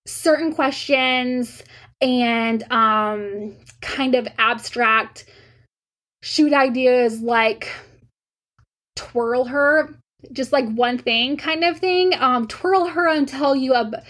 certain 0.07 0.55
questions 0.55 1.64
and 2.00 2.62
um, 2.72 3.57
kind 3.81 4.14
of 4.14 4.28
abstract 4.38 5.24
shoot 6.22 6.52
ideas 6.52 7.20
like 7.20 7.68
twirl 8.94 9.44
her 9.46 9.96
just 10.32 10.52
like 10.52 10.68
one 10.68 10.98
thing 10.98 11.37
kind 11.37 11.64
of 11.64 11.78
thing. 11.78 12.12
Um, 12.18 12.46
twirl 12.46 12.87
her 12.87 13.08
until 13.08 13.56
you 13.56 13.74
ab- 13.74 14.04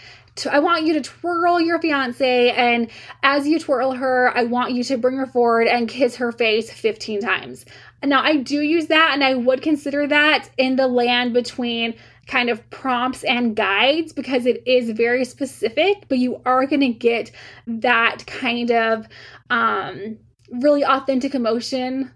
I 0.50 0.60
want 0.60 0.84
you 0.84 0.94
to 0.94 1.02
twirl 1.02 1.60
your 1.60 1.78
fiance, 1.78 2.50
and 2.50 2.90
as 3.22 3.46
you 3.46 3.58
twirl 3.58 3.92
her, 3.92 4.32
I 4.34 4.44
want 4.44 4.72
you 4.72 4.82
to 4.84 4.96
bring 4.96 5.16
her 5.16 5.26
forward 5.26 5.68
and 5.68 5.88
kiss 5.88 6.16
her 6.16 6.32
face 6.32 6.72
15 6.72 7.20
times. 7.20 7.66
Now, 8.02 8.22
I 8.22 8.38
do 8.38 8.62
use 8.62 8.86
that, 8.86 9.10
and 9.12 9.22
I 9.22 9.34
would 9.34 9.60
consider 9.60 10.06
that 10.06 10.48
in 10.56 10.76
the 10.76 10.88
land 10.88 11.34
between 11.34 11.94
kind 12.26 12.48
of 12.48 12.68
prompts 12.70 13.24
and 13.24 13.54
guides 13.54 14.12
because 14.12 14.46
it 14.46 14.62
is 14.66 14.90
very 14.90 15.24
specific, 15.24 16.08
but 16.08 16.18
you 16.18 16.40
are 16.46 16.66
going 16.66 16.80
to 16.80 16.88
get 16.88 17.30
that 17.66 18.24
kind 18.26 18.70
of 18.70 19.06
um, 19.50 20.18
really 20.50 20.84
authentic 20.84 21.34
emotion 21.34 22.10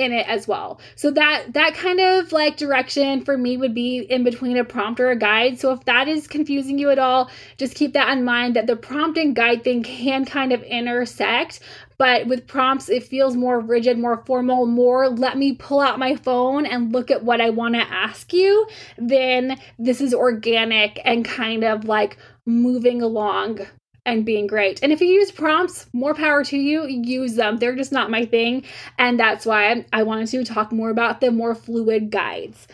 in 0.00 0.12
it 0.12 0.26
as 0.26 0.48
well. 0.48 0.80
So 0.96 1.10
that 1.10 1.52
that 1.52 1.74
kind 1.74 2.00
of 2.00 2.32
like 2.32 2.56
direction 2.56 3.22
for 3.22 3.36
me 3.36 3.56
would 3.56 3.74
be 3.74 3.98
in 3.98 4.24
between 4.24 4.56
a 4.56 4.64
prompt 4.64 4.98
or 4.98 5.10
a 5.10 5.16
guide. 5.16 5.60
So 5.60 5.72
if 5.72 5.84
that 5.84 6.08
is 6.08 6.26
confusing 6.26 6.78
you 6.78 6.90
at 6.90 6.98
all, 6.98 7.30
just 7.58 7.74
keep 7.74 7.92
that 7.92 8.08
in 8.16 8.24
mind 8.24 8.56
that 8.56 8.66
the 8.66 8.76
prompt 8.76 9.18
and 9.18 9.36
guide 9.36 9.62
thing 9.62 9.82
can 9.82 10.24
kind 10.24 10.52
of 10.52 10.62
intersect, 10.62 11.60
but 11.98 12.26
with 12.26 12.46
prompts 12.46 12.88
it 12.88 13.04
feels 13.04 13.36
more 13.36 13.60
rigid, 13.60 13.98
more 13.98 14.24
formal, 14.24 14.66
more 14.66 15.08
let 15.08 15.36
me 15.36 15.52
pull 15.52 15.80
out 15.80 15.98
my 15.98 16.16
phone 16.16 16.64
and 16.64 16.92
look 16.92 17.10
at 17.10 17.22
what 17.22 17.40
I 17.40 17.50
want 17.50 17.74
to 17.74 17.82
ask 17.82 18.32
you. 18.32 18.66
Then 18.96 19.60
this 19.78 20.00
is 20.00 20.14
organic 20.14 20.98
and 21.04 21.24
kind 21.24 21.62
of 21.62 21.84
like 21.84 22.16
moving 22.46 23.02
along 23.02 23.60
and 24.06 24.24
being 24.24 24.46
great. 24.46 24.80
And 24.82 24.92
if 24.92 25.00
you 25.00 25.08
use 25.08 25.30
prompts, 25.30 25.86
more 25.92 26.14
power 26.14 26.42
to 26.44 26.56
you. 26.56 26.86
Use 26.86 27.34
them. 27.34 27.58
They're 27.58 27.76
just 27.76 27.92
not 27.92 28.10
my 28.10 28.24
thing. 28.24 28.64
And 28.98 29.18
that's 29.18 29.46
why 29.46 29.84
I 29.92 30.02
wanted 30.02 30.28
to 30.28 30.44
talk 30.44 30.72
more 30.72 30.90
about 30.90 31.20
the 31.20 31.30
more 31.30 31.54
fluid 31.54 32.10
guides. 32.10 32.66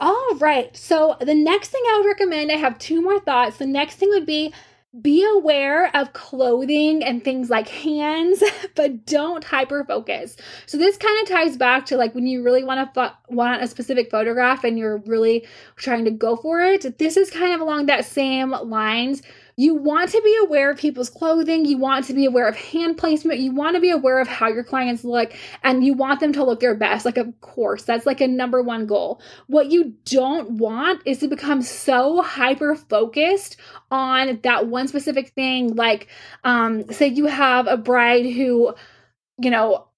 All 0.00 0.34
right. 0.36 0.74
So 0.76 1.16
the 1.20 1.34
next 1.34 1.68
thing 1.68 1.82
I 1.86 1.98
would 1.98 2.08
recommend, 2.08 2.50
I 2.50 2.56
have 2.56 2.78
two 2.78 3.02
more 3.02 3.20
thoughts. 3.20 3.58
The 3.58 3.66
next 3.66 3.96
thing 3.96 4.08
would 4.10 4.26
be 4.26 4.52
be 5.00 5.24
aware 5.24 5.94
of 5.96 6.12
clothing 6.14 7.04
and 7.04 7.22
things 7.22 7.48
like 7.48 7.68
hands, 7.68 8.42
but 8.74 9.06
don't 9.06 9.44
hyper 9.44 9.84
focus. 9.84 10.36
So 10.66 10.78
this 10.78 10.96
kind 10.96 11.22
of 11.22 11.28
ties 11.28 11.56
back 11.56 11.86
to 11.86 11.96
like 11.96 12.12
when 12.14 12.26
you 12.26 12.42
really 12.42 12.64
want 12.64 12.92
to 12.92 12.92
fo- 12.92 13.14
want 13.28 13.62
a 13.62 13.68
specific 13.68 14.10
photograph 14.10 14.64
and 14.64 14.78
you're 14.78 14.98
really 15.06 15.46
trying 15.76 16.04
to 16.06 16.10
go 16.10 16.34
for 16.34 16.60
it. 16.60 16.98
This 16.98 17.16
is 17.16 17.30
kind 17.30 17.54
of 17.54 17.60
along 17.60 17.86
that 17.86 18.04
same 18.04 18.50
lines 18.50 19.22
you 19.60 19.74
want 19.74 20.10
to 20.10 20.22
be 20.22 20.38
aware 20.42 20.70
of 20.70 20.78
people's 20.78 21.10
clothing. 21.10 21.66
You 21.66 21.76
want 21.76 22.06
to 22.06 22.14
be 22.14 22.24
aware 22.24 22.48
of 22.48 22.56
hand 22.56 22.96
placement. 22.96 23.40
You 23.40 23.52
want 23.52 23.76
to 23.76 23.80
be 23.80 23.90
aware 23.90 24.18
of 24.18 24.26
how 24.26 24.48
your 24.48 24.64
clients 24.64 25.04
look 25.04 25.34
and 25.62 25.84
you 25.84 25.92
want 25.92 26.20
them 26.20 26.32
to 26.32 26.42
look 26.42 26.60
their 26.60 26.74
best. 26.74 27.04
Like, 27.04 27.18
of 27.18 27.38
course, 27.42 27.82
that's 27.82 28.06
like 28.06 28.22
a 28.22 28.26
number 28.26 28.62
one 28.62 28.86
goal. 28.86 29.20
What 29.48 29.70
you 29.70 29.92
don't 30.06 30.52
want 30.52 31.02
is 31.04 31.18
to 31.18 31.28
become 31.28 31.60
so 31.60 32.22
hyper 32.22 32.74
focused 32.74 33.58
on 33.90 34.40
that 34.44 34.68
one 34.68 34.88
specific 34.88 35.28
thing. 35.34 35.74
Like, 35.74 36.08
um, 36.42 36.90
say 36.90 37.08
you 37.08 37.26
have 37.26 37.66
a 37.66 37.76
bride 37.76 38.24
who, 38.24 38.74
you 39.42 39.50
know, 39.50 39.89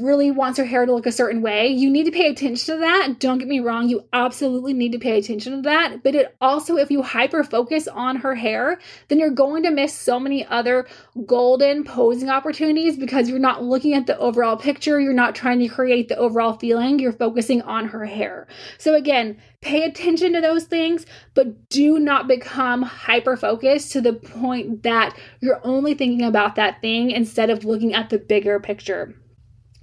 really 0.00 0.30
wants 0.30 0.58
her 0.58 0.64
hair 0.64 0.84
to 0.84 0.92
look 0.92 1.06
a 1.06 1.12
certain 1.12 1.40
way, 1.40 1.68
you 1.68 1.90
need 1.90 2.04
to 2.04 2.10
pay 2.10 2.28
attention 2.28 2.74
to 2.74 2.80
that. 2.80 3.18
Don't 3.18 3.38
get 3.38 3.48
me 3.48 3.60
wrong, 3.60 3.88
you 3.88 4.04
absolutely 4.12 4.74
need 4.74 4.92
to 4.92 4.98
pay 4.98 5.18
attention 5.18 5.56
to 5.56 5.62
that. 5.62 6.02
But 6.02 6.14
it 6.14 6.36
also, 6.40 6.76
if 6.76 6.90
you 6.90 7.02
hyper 7.02 7.42
focus 7.42 7.88
on 7.88 8.16
her 8.16 8.34
hair, 8.34 8.78
then 9.08 9.18
you're 9.18 9.30
going 9.30 9.62
to 9.62 9.70
miss 9.70 9.94
so 9.94 10.20
many 10.20 10.44
other 10.46 10.86
golden 11.26 11.84
posing 11.84 12.28
opportunities 12.28 12.96
because 12.96 13.28
you're 13.28 13.38
not 13.38 13.62
looking 13.62 13.94
at 13.94 14.06
the 14.06 14.18
overall 14.18 14.56
picture. 14.56 15.00
You're 15.00 15.12
not 15.12 15.34
trying 15.34 15.60
to 15.60 15.68
create 15.68 16.08
the 16.08 16.18
overall 16.18 16.54
feeling. 16.54 16.98
You're 16.98 17.12
focusing 17.12 17.62
on 17.62 17.88
her 17.88 18.04
hair. 18.04 18.46
So, 18.76 18.94
again, 18.94 19.38
pay 19.60 19.84
attention 19.84 20.34
to 20.34 20.40
those 20.40 20.64
things, 20.64 21.06
but 21.34 21.68
do 21.68 21.98
not 21.98 22.28
become 22.28 22.82
hyper 22.82 23.36
focused 23.36 23.92
to 23.92 24.00
the 24.00 24.12
point 24.12 24.82
that 24.82 25.16
you're 25.40 25.60
only 25.64 25.94
thinking 25.94 26.22
about 26.22 26.56
that 26.56 26.80
thing 26.80 27.10
instead 27.10 27.50
of 27.50 27.64
looking 27.64 27.94
at 27.94 28.10
the 28.10 28.18
bigger 28.18 28.60
picture. 28.60 29.14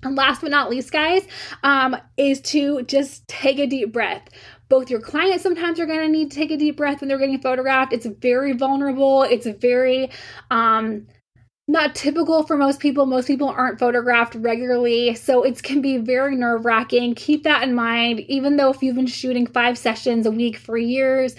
And 0.05 0.15
last 0.15 0.41
but 0.41 0.51
not 0.51 0.69
least, 0.69 0.91
guys, 0.91 1.27
um, 1.63 1.97
is 2.15 2.39
to 2.41 2.83
just 2.83 3.27
take 3.27 3.59
a 3.59 3.67
deep 3.67 3.91
breath. 3.91 4.29
Both 4.69 4.89
your 4.89 5.01
clients 5.01 5.43
sometimes 5.43 5.79
are 5.79 5.85
going 5.85 5.99
to 5.99 6.07
need 6.07 6.31
to 6.31 6.37
take 6.37 6.51
a 6.51 6.57
deep 6.57 6.77
breath 6.77 7.01
when 7.01 7.07
they're 7.07 7.19
getting 7.19 7.41
photographed. 7.41 7.93
It's 7.93 8.05
very 8.05 8.53
vulnerable. 8.53 9.23
It's 9.23 9.45
very 9.45 10.09
um, 10.49 11.07
not 11.67 11.95
typical 11.95 12.43
for 12.43 12.57
most 12.57 12.79
people. 12.79 13.05
Most 13.05 13.27
people 13.27 13.49
aren't 13.49 13.79
photographed 13.79 14.35
regularly, 14.35 15.15
so 15.15 15.43
it 15.43 15.61
can 15.61 15.81
be 15.81 15.97
very 15.97 16.35
nerve 16.35 16.65
wracking. 16.65 17.15
Keep 17.15 17.43
that 17.43 17.63
in 17.63 17.73
mind. 17.73 18.21
Even 18.21 18.57
though 18.57 18.71
if 18.71 18.81
you've 18.81 18.95
been 18.95 19.07
shooting 19.07 19.47
five 19.47 19.77
sessions 19.77 20.25
a 20.25 20.31
week 20.31 20.57
for 20.57 20.77
years, 20.77 21.35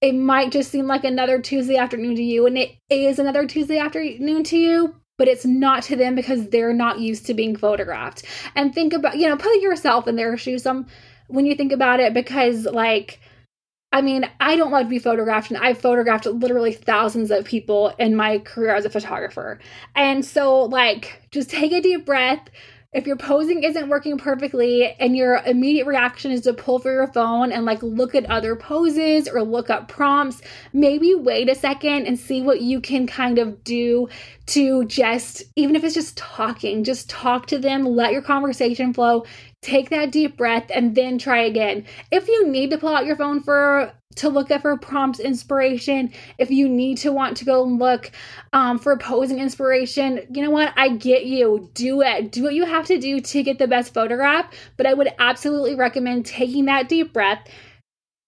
it 0.00 0.14
might 0.14 0.52
just 0.52 0.70
seem 0.70 0.86
like 0.86 1.04
another 1.04 1.40
Tuesday 1.40 1.76
afternoon 1.76 2.16
to 2.16 2.22
you, 2.22 2.46
and 2.46 2.56
it 2.56 2.76
is 2.88 3.18
another 3.18 3.46
Tuesday 3.46 3.78
afternoon 3.78 4.44
to 4.44 4.56
you, 4.56 4.94
but 5.18 5.28
it's 5.28 5.44
not 5.44 5.82
to 5.82 5.96
them 5.96 6.14
because 6.14 6.48
they're 6.48 6.72
not 6.72 7.00
used 7.00 7.26
to 7.26 7.34
being 7.34 7.56
photographed. 7.56 8.24
And 8.54 8.74
think 8.74 8.92
about, 8.94 9.18
you 9.18 9.28
know, 9.28 9.36
put 9.36 9.60
yourself 9.60 10.08
in 10.08 10.16
their 10.16 10.36
shoes 10.38 10.62
some 10.62 10.86
when 11.26 11.44
you 11.44 11.54
think 11.54 11.72
about 11.72 12.00
it 12.00 12.14
because 12.14 12.64
like 12.64 13.20
I 13.90 14.02
mean, 14.02 14.28
I 14.38 14.56
don't 14.56 14.70
love 14.70 14.82
to 14.82 14.90
be 14.90 14.98
photographed, 14.98 15.50
and 15.50 15.58
I've 15.58 15.78
photographed 15.78 16.26
literally 16.26 16.74
thousands 16.74 17.30
of 17.30 17.46
people 17.46 17.94
in 17.98 18.14
my 18.14 18.38
career 18.38 18.74
as 18.74 18.84
a 18.84 18.90
photographer. 18.90 19.58
And 19.96 20.24
so, 20.24 20.64
like, 20.64 21.22
just 21.30 21.48
take 21.48 21.72
a 21.72 21.80
deep 21.80 22.04
breath, 22.04 22.50
if 22.92 23.06
your 23.06 23.16
posing 23.16 23.64
isn't 23.64 23.90
working 23.90 24.16
perfectly 24.16 24.94
and 24.98 25.14
your 25.14 25.42
immediate 25.44 25.86
reaction 25.86 26.30
is 26.32 26.40
to 26.40 26.54
pull 26.54 26.78
for 26.78 26.90
your 26.90 27.06
phone 27.08 27.52
and 27.52 27.66
like 27.66 27.82
look 27.82 28.14
at 28.14 28.24
other 28.26 28.56
poses 28.56 29.28
or 29.28 29.42
look 29.42 29.68
up 29.68 29.88
prompts, 29.88 30.40
maybe 30.72 31.14
wait 31.14 31.50
a 31.50 31.54
second 31.54 32.06
and 32.06 32.18
see 32.18 32.40
what 32.40 32.62
you 32.62 32.80
can 32.80 33.06
kind 33.06 33.38
of 33.38 33.62
do 33.62 34.08
to 34.46 34.86
just, 34.86 35.42
even 35.54 35.76
if 35.76 35.84
it's 35.84 35.94
just 35.94 36.16
talking, 36.16 36.82
just 36.82 37.10
talk 37.10 37.46
to 37.46 37.58
them, 37.58 37.84
let 37.84 38.12
your 38.12 38.22
conversation 38.22 38.94
flow, 38.94 39.26
take 39.60 39.90
that 39.90 40.10
deep 40.10 40.38
breath, 40.38 40.70
and 40.74 40.94
then 40.94 41.18
try 41.18 41.42
again. 41.42 41.84
If 42.10 42.26
you 42.26 42.48
need 42.48 42.70
to 42.70 42.78
pull 42.78 42.94
out 42.94 43.04
your 43.04 43.16
phone 43.16 43.42
for 43.42 43.92
to 44.18 44.28
look 44.28 44.50
at 44.50 44.62
for 44.62 44.76
prompts 44.76 45.20
inspiration, 45.20 46.12
if 46.38 46.50
you 46.50 46.68
need 46.68 46.98
to 46.98 47.12
want 47.12 47.36
to 47.38 47.44
go 47.44 47.62
look 47.62 48.10
um, 48.52 48.78
for 48.78 48.96
posing 48.96 49.38
inspiration, 49.38 50.20
you 50.30 50.42
know 50.42 50.50
what? 50.50 50.72
I 50.76 50.90
get 50.90 51.26
you. 51.26 51.70
Do 51.74 52.02
it. 52.02 52.32
Do 52.32 52.44
what 52.44 52.54
you 52.54 52.64
have 52.64 52.86
to 52.86 52.98
do 52.98 53.20
to 53.20 53.42
get 53.42 53.58
the 53.58 53.66
best 53.66 53.94
photograph. 53.94 54.52
But 54.76 54.86
I 54.86 54.94
would 54.94 55.08
absolutely 55.18 55.74
recommend 55.74 56.26
taking 56.26 56.66
that 56.66 56.88
deep 56.88 57.12
breath, 57.12 57.48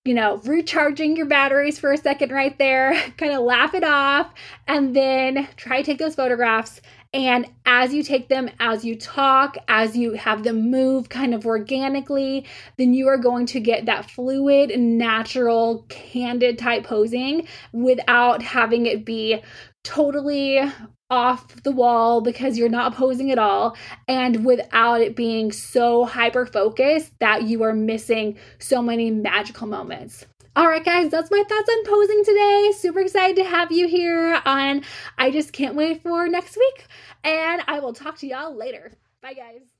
you 0.04 0.14
know, 0.14 0.38
recharging 0.38 1.16
your 1.16 1.26
batteries 1.26 1.78
for 1.78 1.92
a 1.92 1.96
second 1.96 2.32
right 2.32 2.56
there, 2.58 2.94
kind 3.16 3.32
of 3.32 3.42
laugh 3.42 3.74
it 3.74 3.84
off, 3.84 4.32
and 4.66 4.94
then 4.96 5.48
try 5.56 5.78
to 5.78 5.84
take 5.84 5.98
those 5.98 6.14
photographs 6.14 6.80
and 7.12 7.46
as 7.66 7.92
you 7.92 8.04
take 8.04 8.28
them, 8.28 8.50
as 8.60 8.84
you 8.84 8.96
talk, 8.96 9.56
as 9.66 9.96
you 9.96 10.12
have 10.12 10.44
them 10.44 10.70
move 10.70 11.08
kind 11.08 11.34
of 11.34 11.44
organically, 11.44 12.46
then 12.76 12.94
you 12.94 13.08
are 13.08 13.18
going 13.18 13.46
to 13.46 13.60
get 13.60 13.86
that 13.86 14.08
fluid, 14.08 14.78
natural, 14.78 15.86
candid 15.88 16.56
type 16.56 16.84
posing 16.84 17.48
without 17.72 18.42
having 18.42 18.86
it 18.86 19.04
be 19.04 19.42
totally 19.82 20.60
off 21.08 21.62
the 21.64 21.72
wall 21.72 22.20
because 22.20 22.56
you're 22.56 22.68
not 22.68 22.94
posing 22.94 23.32
at 23.32 23.38
all 23.38 23.76
and 24.06 24.44
without 24.44 25.00
it 25.00 25.16
being 25.16 25.50
so 25.50 26.04
hyper 26.04 26.46
focused 26.46 27.12
that 27.18 27.42
you 27.42 27.64
are 27.64 27.72
missing 27.72 28.38
so 28.60 28.80
many 28.80 29.10
magical 29.10 29.66
moments. 29.66 30.26
All 30.56 30.66
right, 30.66 30.84
guys, 30.84 31.12
that's 31.12 31.30
my 31.30 31.44
thoughts 31.48 31.68
on 31.70 31.84
posing 31.84 32.24
today. 32.24 32.72
Super 32.76 33.00
excited 33.00 33.36
to 33.36 33.44
have 33.44 33.70
you 33.70 33.86
here 33.86 34.42
on. 34.44 34.82
I 35.16 35.30
just 35.30 35.52
can't 35.52 35.76
wait 35.76 36.02
for 36.02 36.26
next 36.26 36.56
week. 36.56 36.86
And 37.22 37.62
I 37.68 37.78
will 37.78 37.92
talk 37.92 38.18
to 38.18 38.26
y'all 38.26 38.56
later. 38.56 38.92
Bye, 39.22 39.34
guys. 39.34 39.79